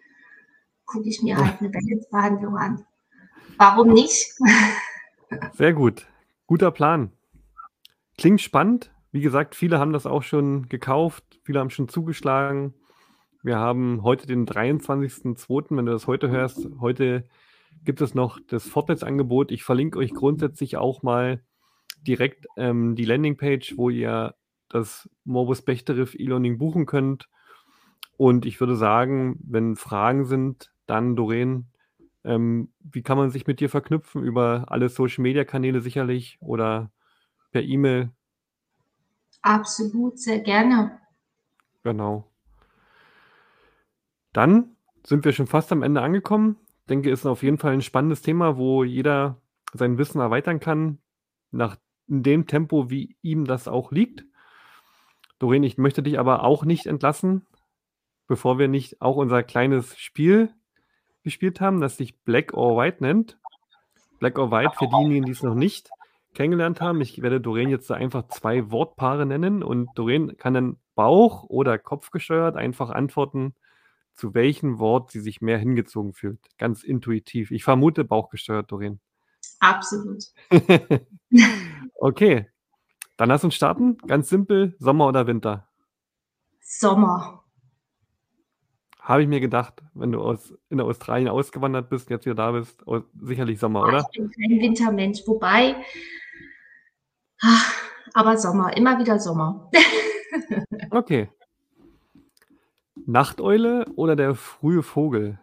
gucke 0.87 1.09
ich 1.09 1.23
mir 1.23 1.37
halt 1.37 1.57
eine 1.61 1.69
Balance-Behandlung 1.69 2.57
an. 2.57 2.87
Warum 3.57 3.93
nicht? 3.93 4.35
Sehr 5.53 5.73
gut. 5.73 6.07
Guter 6.47 6.71
Plan. 6.71 7.13
Klingt 8.19 8.41
spannend. 8.41 8.91
Wie 9.13 9.21
gesagt, 9.21 9.55
viele 9.55 9.79
haben 9.79 9.93
das 9.93 10.07
auch 10.07 10.23
schon 10.23 10.71
gekauft, 10.71 11.39
viele 11.45 11.61
haben 11.61 11.69
schon 11.69 11.87
zugeschlagen. 11.89 12.75
Wir 13.43 13.59
haben 13.59 14.03
heute 14.03 14.27
den 14.27 14.47
23.02., 14.47 15.77
wenn 15.77 15.85
du 15.85 15.93
das 15.93 16.07
heute 16.07 16.31
hörst. 16.31 16.67
Heute 16.81 17.29
gibt 17.85 18.01
es 18.01 18.15
noch 18.15 18.41
das 18.49 18.67
Fortnetzangebot. 18.67 19.51
Ich 19.51 19.65
verlinke 19.65 19.99
euch 19.99 20.15
grundsätzlich 20.15 20.79
auch 20.79 21.03
mal 21.03 21.43
direkt 22.07 22.47
ähm, 22.57 22.95
die 22.95 23.05
Landingpage, 23.05 23.77
wo 23.77 23.91
ihr 23.91 24.35
das 24.71 25.11
Morbus 25.25 25.61
Bechterew 25.61 26.07
E-Learning 26.15 26.57
buchen 26.57 26.87
könnt. 26.87 27.29
Und 28.17 28.47
ich 28.47 28.61
würde 28.61 28.77
sagen, 28.77 29.39
wenn 29.45 29.77
Fragen 29.77 30.25
sind, 30.25 30.73
dann 30.87 31.17
Doreen, 31.17 31.67
ähm, 32.25 32.73
wie 32.81 33.03
kann 33.03 33.19
man 33.19 33.31
sich 33.31 33.47
mit 33.47 33.61
dir 33.61 33.69
verknüpfen? 33.69 34.23
Über 34.23 34.67
alle 34.69 34.89
Social-Media-Kanäle 34.89 35.83
sicherlich 35.83 36.39
oder 36.41 36.91
per 37.51 37.63
E-Mail? 37.63 38.11
Absolut, 39.43 40.19
sehr 40.19 40.41
gerne. 40.41 41.01
Genau. 41.83 42.31
Dann 44.33 44.77
sind 45.05 45.25
wir 45.25 45.33
schon 45.33 45.49
fast 45.49 45.73
am 45.73 45.83
Ende 45.83 46.01
angekommen. 46.01 46.57
denke, 46.89 47.11
ist 47.11 47.27
auf 47.27 47.43
jeden 47.43 47.59
Fall 47.59 47.73
ein 47.73 47.83
spannendes 47.83 48.23
Thema, 48.23 48.57
wo 48.57 48.85
jeder 48.85 49.41
sein 49.73 49.99
Wissen 49.99 50.21
erweitern 50.21 50.61
kann, 50.61 50.99
nach 51.51 51.77
dem 52.07 52.47
Tempo, 52.47 52.89
wie 52.91 53.17
ihm 53.23 53.45
das 53.45 53.69
auch 53.69 53.91
liegt. 53.91 54.25
Doreen, 55.39 55.65
ich 55.65 55.77
möchte 55.77 56.03
dich 56.03 56.19
aber 56.19 56.45
auch 56.45 56.65
nicht 56.65 56.87
entlassen, 56.87 57.47
bevor 58.29 58.59
wir 58.59 58.69
nicht 58.69 59.03
auch 59.03 59.17
unser 59.17 59.43
kleines 59.43 59.99
Spiel 59.99 60.55
gespielt 61.25 61.61
haben, 61.61 61.81
das 61.81 61.97
sich 61.97 62.21
Black 62.23 62.55
or 62.55 62.77
White 62.77 62.99
nennt. 63.01 63.39
Black 64.19 64.39
or 64.39 64.51
White, 64.51 64.75
für 64.79 64.87
diejenigen, 64.87 65.25
die 65.25 65.33
es 65.33 65.43
noch 65.43 65.55
nicht 65.55 65.91
kennengelernt 66.35 66.81
haben, 66.81 67.01
ich 67.01 67.23
werde 67.23 67.41
Doreen 67.41 67.69
jetzt 67.69 67.91
da 67.91 67.95
einfach 67.95 68.29
zwei 68.29 68.71
Wortpaare 68.71 69.27
nennen 69.27 69.63
und 69.63 69.91
Doreen 69.95 70.37
kann 70.37 70.55
dann 70.55 70.77
Bauch- 70.95 71.45
oder 71.45 71.79
Kopfgesteuert 71.79 72.57
einfach 72.57 72.91
antworten, 72.91 73.55
zu 74.15 74.35
welchem 74.35 74.79
Wort 74.79 75.11
sie 75.11 75.21
sich 75.21 75.41
mehr 75.41 75.59
hingezogen 75.59 76.13
fühlt. 76.13 76.41
Ganz 76.59 76.83
intuitiv. 76.83 77.51
Ich 77.51 77.65
vermute 77.65 78.05
Bauchgesteuert, 78.05 78.71
Doreen. 78.71 79.01
Absolut. 79.61 80.25
okay, 81.95 82.47
dann 83.17 83.29
lass 83.29 83.45
uns 83.45 83.55
starten. 83.55 83.97
Ganz 83.99 84.29
simpel, 84.29 84.75
Sommer 84.79 85.07
oder 85.09 85.27
Winter? 85.27 85.69
Sommer. 86.61 87.45
Habe 88.99 89.23
ich 89.23 89.29
mir 89.29 89.41
gedacht, 89.41 89.83
wenn 89.95 90.13
du 90.13 90.21
aus, 90.21 90.55
in 90.69 90.81
Australien 90.81 91.29
ausgewandert 91.29 91.89
bist, 91.91 92.09
jetzt 92.09 92.25
wieder 92.25 92.37
da 92.37 92.53
bist, 92.53 92.85
sicherlich 93.21 93.59
Sommer, 93.59 93.83
oder? 93.83 94.07
Ich 94.13 94.19
bin 94.19 94.31
kein 94.31 94.61
Wintermensch, 94.61 95.23
wobei, 95.27 95.75
ah, 95.75 95.83
aber 98.15 98.37
Sommer, 98.37 98.77
immer 98.77 98.99
wieder 98.99 99.19
Sommer. 99.19 99.71
okay. 100.91 101.31
Nachteule 103.07 103.87
oder 103.97 104.17
der 104.17 104.35
frühe 104.35 104.83
Vogel? 104.83 105.39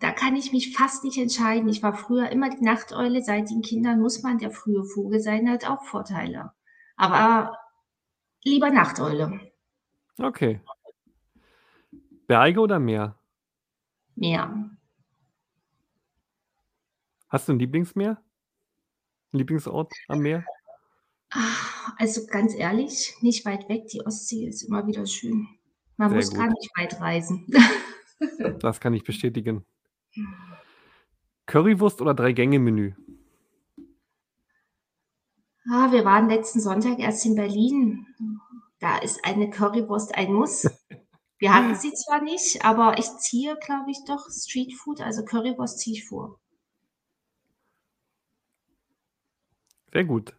Da 0.00 0.12
kann 0.12 0.34
ich 0.34 0.50
mich 0.50 0.74
fast 0.74 1.04
nicht 1.04 1.18
entscheiden. 1.18 1.68
Ich 1.68 1.82
war 1.82 1.94
früher 1.94 2.30
immer 2.30 2.48
die 2.48 2.64
Nachteule. 2.64 3.22
Seit 3.22 3.50
den 3.50 3.60
Kindern 3.60 4.00
muss 4.00 4.22
man 4.22 4.38
der 4.38 4.50
frühe 4.50 4.82
Vogel 4.82 5.20
sein, 5.20 5.50
hat 5.50 5.68
auch 5.68 5.84
Vorteile. 5.84 6.52
Aber 6.96 7.58
lieber 8.42 8.70
Nachteule. 8.70 9.52
Okay. 10.18 10.60
Berge 12.26 12.60
oder 12.60 12.78
Meer? 12.78 13.18
Meer. 14.14 14.70
Hast 17.28 17.48
du 17.48 17.52
ein 17.52 17.58
Lieblingsmeer? 17.58 18.22
Lieblingsort 19.32 19.92
am 20.08 20.20
Meer? 20.20 20.44
Ah, 21.30 21.92
also 21.98 22.26
ganz 22.26 22.54
ehrlich, 22.54 23.14
nicht 23.20 23.44
weit 23.44 23.68
weg. 23.68 23.86
Die 23.88 24.04
Ostsee 24.04 24.46
ist 24.46 24.62
immer 24.62 24.86
wieder 24.86 25.06
schön. 25.06 25.46
Man 25.96 26.10
Sehr 26.10 26.16
muss 26.16 26.30
gut. 26.30 26.38
gar 26.38 26.48
nicht 26.48 26.70
weit 26.76 27.00
reisen. 27.00 27.46
Das 28.58 28.80
kann 28.80 28.92
ich 28.92 29.02
bestätigen. 29.02 29.64
Currywurst 31.46 32.02
oder 32.02 32.12
Drei-Gänge-Menü? 32.12 32.94
Ah, 35.70 35.90
wir 35.90 36.04
waren 36.04 36.28
letzten 36.28 36.60
Sonntag 36.60 36.98
erst 36.98 37.24
in 37.24 37.34
Berlin. 37.34 38.06
Da 38.78 38.98
ist 38.98 39.24
eine 39.24 39.48
Currywurst 39.48 40.14
ein 40.14 40.34
Muss. 40.34 40.68
Wir 41.38 41.54
hatten 41.54 41.74
sie 41.80 41.92
zwar 41.94 42.22
nicht, 42.22 42.64
aber 42.64 42.98
ich 42.98 43.06
ziehe, 43.18 43.56
glaube 43.64 43.90
ich, 43.90 43.98
doch 44.06 44.28
Streetfood, 44.30 45.00
also 45.00 45.24
Currywurst 45.24 45.78
ziehe 45.78 45.96
ich 45.96 46.06
vor. 46.06 46.38
Sehr 49.92 50.04
gut. 50.04 50.34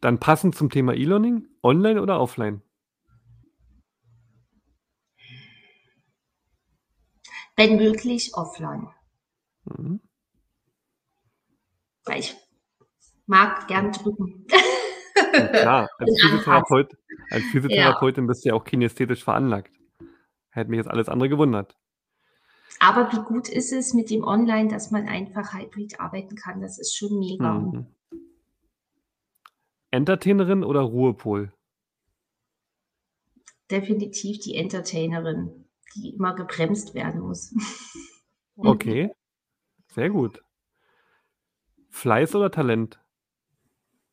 Dann 0.00 0.18
passend 0.18 0.54
zum 0.54 0.70
Thema 0.70 0.94
E-Learning, 0.94 1.48
online 1.62 2.02
oder 2.02 2.20
offline? 2.20 2.62
Wenn 7.56 7.76
möglich, 7.76 8.32
offline. 8.34 8.88
Mhm. 9.64 10.00
Weil 12.04 12.20
ich 12.20 12.36
mag 13.26 13.68
gern 13.68 13.92
drücken. 13.92 14.46
Ja, 15.32 15.46
klar, 15.48 15.90
als. 15.98 16.20
Physiotherapeut, 16.20 16.96
als 17.30 17.44
Physiotherapeutin 17.44 18.26
bist 18.26 18.44
du 18.44 18.48
ja 18.48 18.54
auch 18.54 18.64
kinästhetisch 18.64 19.22
veranlagt. 19.22 19.72
Hätte 20.50 20.70
mich 20.70 20.78
jetzt 20.78 20.90
alles 20.90 21.08
andere 21.08 21.28
gewundert. 21.28 21.76
Aber 22.80 23.12
wie 23.12 23.22
gut 23.22 23.48
ist 23.48 23.72
es 23.72 23.94
mit 23.94 24.10
dem 24.10 24.24
Online, 24.24 24.68
dass 24.68 24.90
man 24.90 25.06
einfach 25.06 25.54
hybrid 25.54 26.00
arbeiten 26.00 26.34
kann? 26.34 26.60
Das 26.60 26.78
ist 26.78 26.96
schon 26.96 27.18
mega. 27.18 27.52
Mhm. 27.52 27.86
Entertainerin 29.92 30.64
oder 30.64 30.80
Ruhepol? 30.80 31.52
Definitiv 33.70 34.40
die 34.40 34.56
Entertainerin, 34.56 35.66
die 35.94 36.14
immer 36.14 36.34
gebremst 36.34 36.94
werden 36.94 37.20
muss. 37.20 37.54
Okay, 38.56 39.10
sehr 39.88 40.10
gut. 40.10 40.44
Fleiß 41.88 42.34
oder 42.36 42.50
Talent? 42.50 43.00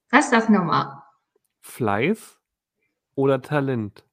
Was 0.10 0.30
sag 0.32 0.50
nochmal? 0.50 1.04
Fleiß 1.60 2.40
oder 3.16 3.42
Talent? 3.42 4.06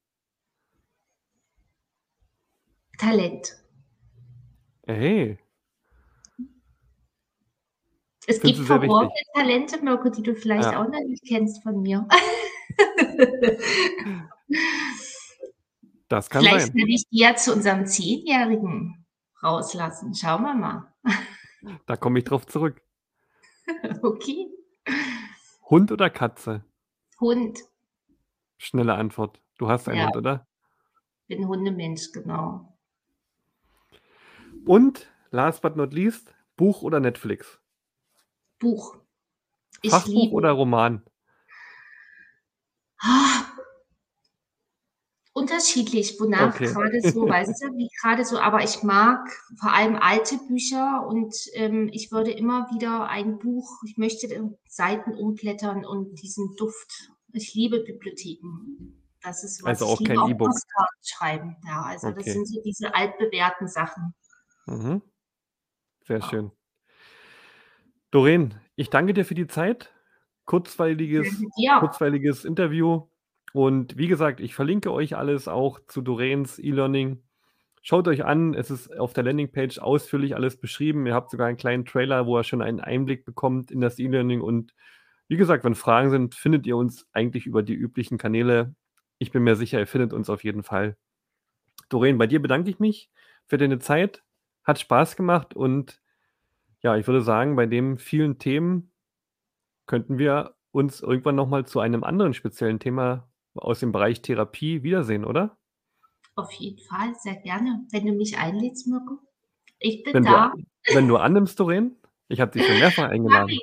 Talent. 2.99 3.57
Hey, 4.87 5.39
Es 8.27 8.39
Findest 8.39 8.57
gibt 8.59 8.67
verborgene. 8.67 9.13
Talente, 9.35 9.83
Mirko, 9.83 10.09
die 10.11 10.23
du 10.23 10.35
vielleicht 10.35 10.71
Ja. 10.73 10.83
auch 10.83 10.89
noch 10.89 11.01
nicht 11.07 11.25
kennst 11.27 11.63
von 11.63 11.81
mir. 11.83 12.07
das 16.09 16.31
kann 16.31 16.43
vielleicht 16.43 16.67
sein. 16.67 16.77
kann 16.77 16.89
ich 16.89 17.05
die 17.11 17.19
ja 17.19 17.35
zu 17.37 17.53
unserem 17.53 17.87
Zehnjährigen 17.87 19.07
rauslassen. 19.43 20.15
Schauen 20.15 20.43
wir 20.43 20.55
mal. 20.55 20.93
Da 21.87 21.97
komme 21.97 22.19
ich 22.19 22.25
drauf 22.25 22.47
zurück. 22.47 22.81
Okay. 24.03 24.47
Hund 25.69 25.91
oder 25.91 26.09
Katze? 26.09 26.65
Hund. 27.19 27.59
Schnelle 28.59 28.95
Antwort. 28.95 29.41
Du 29.59 29.69
hast 29.69 29.89
einen 29.89 29.99
Ja. 29.99 30.07
Hund, 30.07 30.17
oder? 30.19 30.47
Bin 31.27 31.49
Hundemensch, 31.49 32.13
genau. 32.13 32.79
Und 34.65 35.11
last 35.33 35.63
but 35.63 35.75
not 35.75 35.93
least, 35.93 36.33
Buch 36.57 36.83
oder 36.83 37.01
Netflix? 37.01 37.59
Buch. 38.59 38.97
Ich 39.83 39.91
Fachbuch 39.91 40.13
liebe. 40.13 40.35
oder 40.35 40.53
Roman? 40.53 41.05
Ah, 42.99 43.47
unterschiedlich, 45.37 46.19
wonach 46.19 46.55
Okay. 46.55 46.73
gerade 46.73 47.01
so, 47.03 47.29
weißt 47.29 47.63
du, 47.63 47.67
wie 47.77 47.91
gerade 48.01 48.25
so, 48.25 48.39
aber 48.39 48.65
ich 48.65 48.83
mag 48.83 49.31
vor 49.61 49.71
allem 49.73 49.97
alte 49.97 50.39
Bücher 50.49 51.07
und 51.07 51.35
ähm, 51.53 51.91
ich 51.93 52.11
würde 52.11 52.31
immer 52.31 52.69
wieder 52.75 53.09
ein 53.09 53.39
Buch, 53.39 53.69
ich 53.87 53.99
möchte 53.99 54.57
Seiten 54.67 55.13
umblättern 55.15 55.85
und 55.85 56.15
diesen 56.23 56.57
Duft. 56.57 57.11
Ich 57.33 57.53
liebe 57.55 57.81
Bibliotheken. 57.81 59.03
Das 59.23 59.45
ist 59.45 59.63
was. 59.63 59.83
Also 59.83 59.87
auch 59.87 60.01
ich 60.01 60.09
liebe 60.09 60.21
kein 60.21 60.31
E-Book. 60.31 60.49
Postkarten 60.49 60.99
schreiben. 61.03 61.57
Ja, 61.67 61.83
also 61.83 62.09
das 62.09 62.23
Okay. 62.23 62.33
sind 62.33 62.49
so 62.49 62.63
diese 62.63 62.95
altbewährten 62.95 63.69
Sachen. 63.69 64.15
Mhm. 64.67 65.03
Sehr 66.07 66.21
Ja. 66.21 66.29
schön. 66.29 66.51
Doreen, 68.17 68.55
ich 68.77 68.89
danke 68.89 69.13
dir 69.13 69.27
für 69.27 69.35
die 69.35 69.47
Zeit. 69.47 69.93
Kurzweiliges, 70.47 71.39
dir. 71.59 71.77
kurzweiliges 71.81 72.47
Interview. 72.47 73.09
Und 73.53 73.99
wie 73.99 74.09
gesagt, 74.09 74.41
ich 74.41 74.55
verlinke 74.55 74.91
euch 74.91 75.19
alles 75.19 75.49
auch 75.49 75.81
zu 75.87 76.01
Doreens 76.01 76.59
E-Learning. 76.59 77.23
Schaut 77.83 78.09
euch 78.09 78.25
an, 78.25 78.55
es 78.55 78.71
ist 78.71 78.99
auf 78.99 79.13
der 79.13 79.25
Landingpage 79.25 79.81
ausführlich 79.81 80.35
alles 80.35 80.59
beschrieben. 80.59 81.05
Ihr 81.05 81.13
habt 81.13 81.31
sogar 81.31 81.49
einen 81.49 81.59
kleinen 81.59 81.85
Trailer, 81.85 82.25
wo 82.25 82.39
ihr 82.39 82.45
schon 82.45 82.63
einen 82.63 82.81
Einblick 82.81 83.27
bekommt 83.27 83.71
in 83.71 83.83
das 83.83 83.99
E-Learning. 83.99 84.41
Und 84.41 84.73
wie 85.29 85.37
gesagt, 85.37 85.63
wenn 85.65 85.75
Fragen 85.75 86.09
sind, 86.09 86.35
findet 86.35 86.67
ihr 86.67 86.79
uns 86.79 87.07
eigentlich 87.13 87.45
über 87.45 87.63
die 87.63 87.75
üblichen 87.75 88.17
Kanäle. 88.17 88.75
Ich 89.19 89.31
bin 89.31 89.43
mir 89.43 89.57
sicher, 89.57 89.79
ihr 89.79 89.87
findet 89.87 90.15
uns 90.15 90.31
auf 90.31 90.43
jeden 90.43 90.63
Fall. 90.63 90.97
Doreen, 91.91 92.17
bei 92.17 92.27
dir 92.27 92.41
bedanke 92.41 92.71
ich 92.71 92.79
mich 92.79 93.11
für 93.47 93.59
deine 93.59 93.79
Zeit. 93.79 94.25
Hat 94.65 94.81
Spaß 94.81 95.17
gemacht 95.17 95.53
und 95.53 96.01
ja, 96.87 96.97
ich 96.97 97.09
würde 97.09 97.21
sagen, 97.21 97.57
bei 97.57 97.67
den 97.67 97.99
vielen 97.99 98.39
Themen 98.39 98.93
könnten 99.87 100.19
wir 100.19 100.55
uns 100.71 101.01
irgendwann 101.01 101.35
nochmal 101.35 101.67
zu 101.67 101.81
einem 101.81 102.05
anderen 102.05 102.33
speziellen 102.33 102.79
Thema 102.79 103.29
aus 103.57 103.81
dem 103.81 103.91
Bereich 103.91 104.23
Therapie 104.23 104.85
wiedersehen, 104.85 105.25
oder? 105.25 105.59
Auf 106.37 106.53
jeden 106.53 106.79
Fall, 106.79 107.13
sehr 107.19 107.35
gerne. 107.41 107.85
Wenn 107.91 108.07
du 108.07 108.13
mich 108.13 108.39
einlädst, 108.39 108.87
Mirko. 108.87 109.19
Ich 109.81 110.05
bin 110.05 110.15
Wenn 110.15 110.23
da. 110.23 110.53
du, 110.55 110.95
wenn 110.95 111.09
du 111.09 111.17
annimmst, 111.17 111.59
Doreen, 111.59 111.97
ich 112.29 112.41
habe 112.41 112.53
dich 112.53 112.65
schon 112.65 112.79
mehrfach 112.79 113.09
eingeladen. 113.09 113.59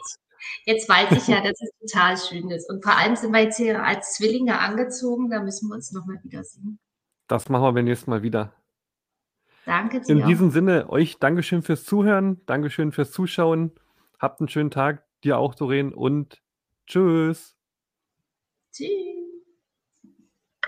Jetzt 0.66 0.90
weiß 0.90 1.12
ich 1.14 1.28
ja, 1.30 1.42
dass 1.42 1.62
es 1.62 1.72
total 1.80 2.18
schön 2.18 2.50
ist. 2.50 2.70
Und 2.70 2.84
vor 2.84 2.98
allem 2.98 3.16
sind 3.16 3.32
wir 3.32 3.44
jetzt 3.44 3.56
hier 3.56 3.82
als 3.82 4.16
Zwillinge 4.16 4.60
angezogen. 4.60 5.30
Da 5.30 5.42
müssen 5.42 5.70
wir 5.70 5.76
uns 5.76 5.94
nochmal 5.94 6.20
wiedersehen. 6.24 6.78
Das 7.30 7.48
machen 7.48 7.64
wir 7.64 7.72
beim 7.72 7.86
nächsten 7.86 8.12
Mal 8.12 8.22
wieder. 8.22 8.54
Danke 9.66 10.02
In 10.08 10.18
dir. 10.18 10.26
diesem 10.26 10.52
Sinne, 10.52 10.90
euch 10.90 11.20
Dankeschön 11.20 11.62
fürs 11.62 11.86
Zuhören, 11.86 12.42
Dankeschön 12.46 12.92
fürs 12.92 13.12
Zuschauen. 13.12 13.72
Habt 14.20 14.40
einen 14.40 14.50
schönen 14.50 14.72
Tag, 14.72 15.04
dir 15.24 15.38
auch, 15.38 15.56
Doreen, 15.56 15.94
und 15.94 16.42
tschüss. 16.88 17.56
Tschüss. 18.72 19.23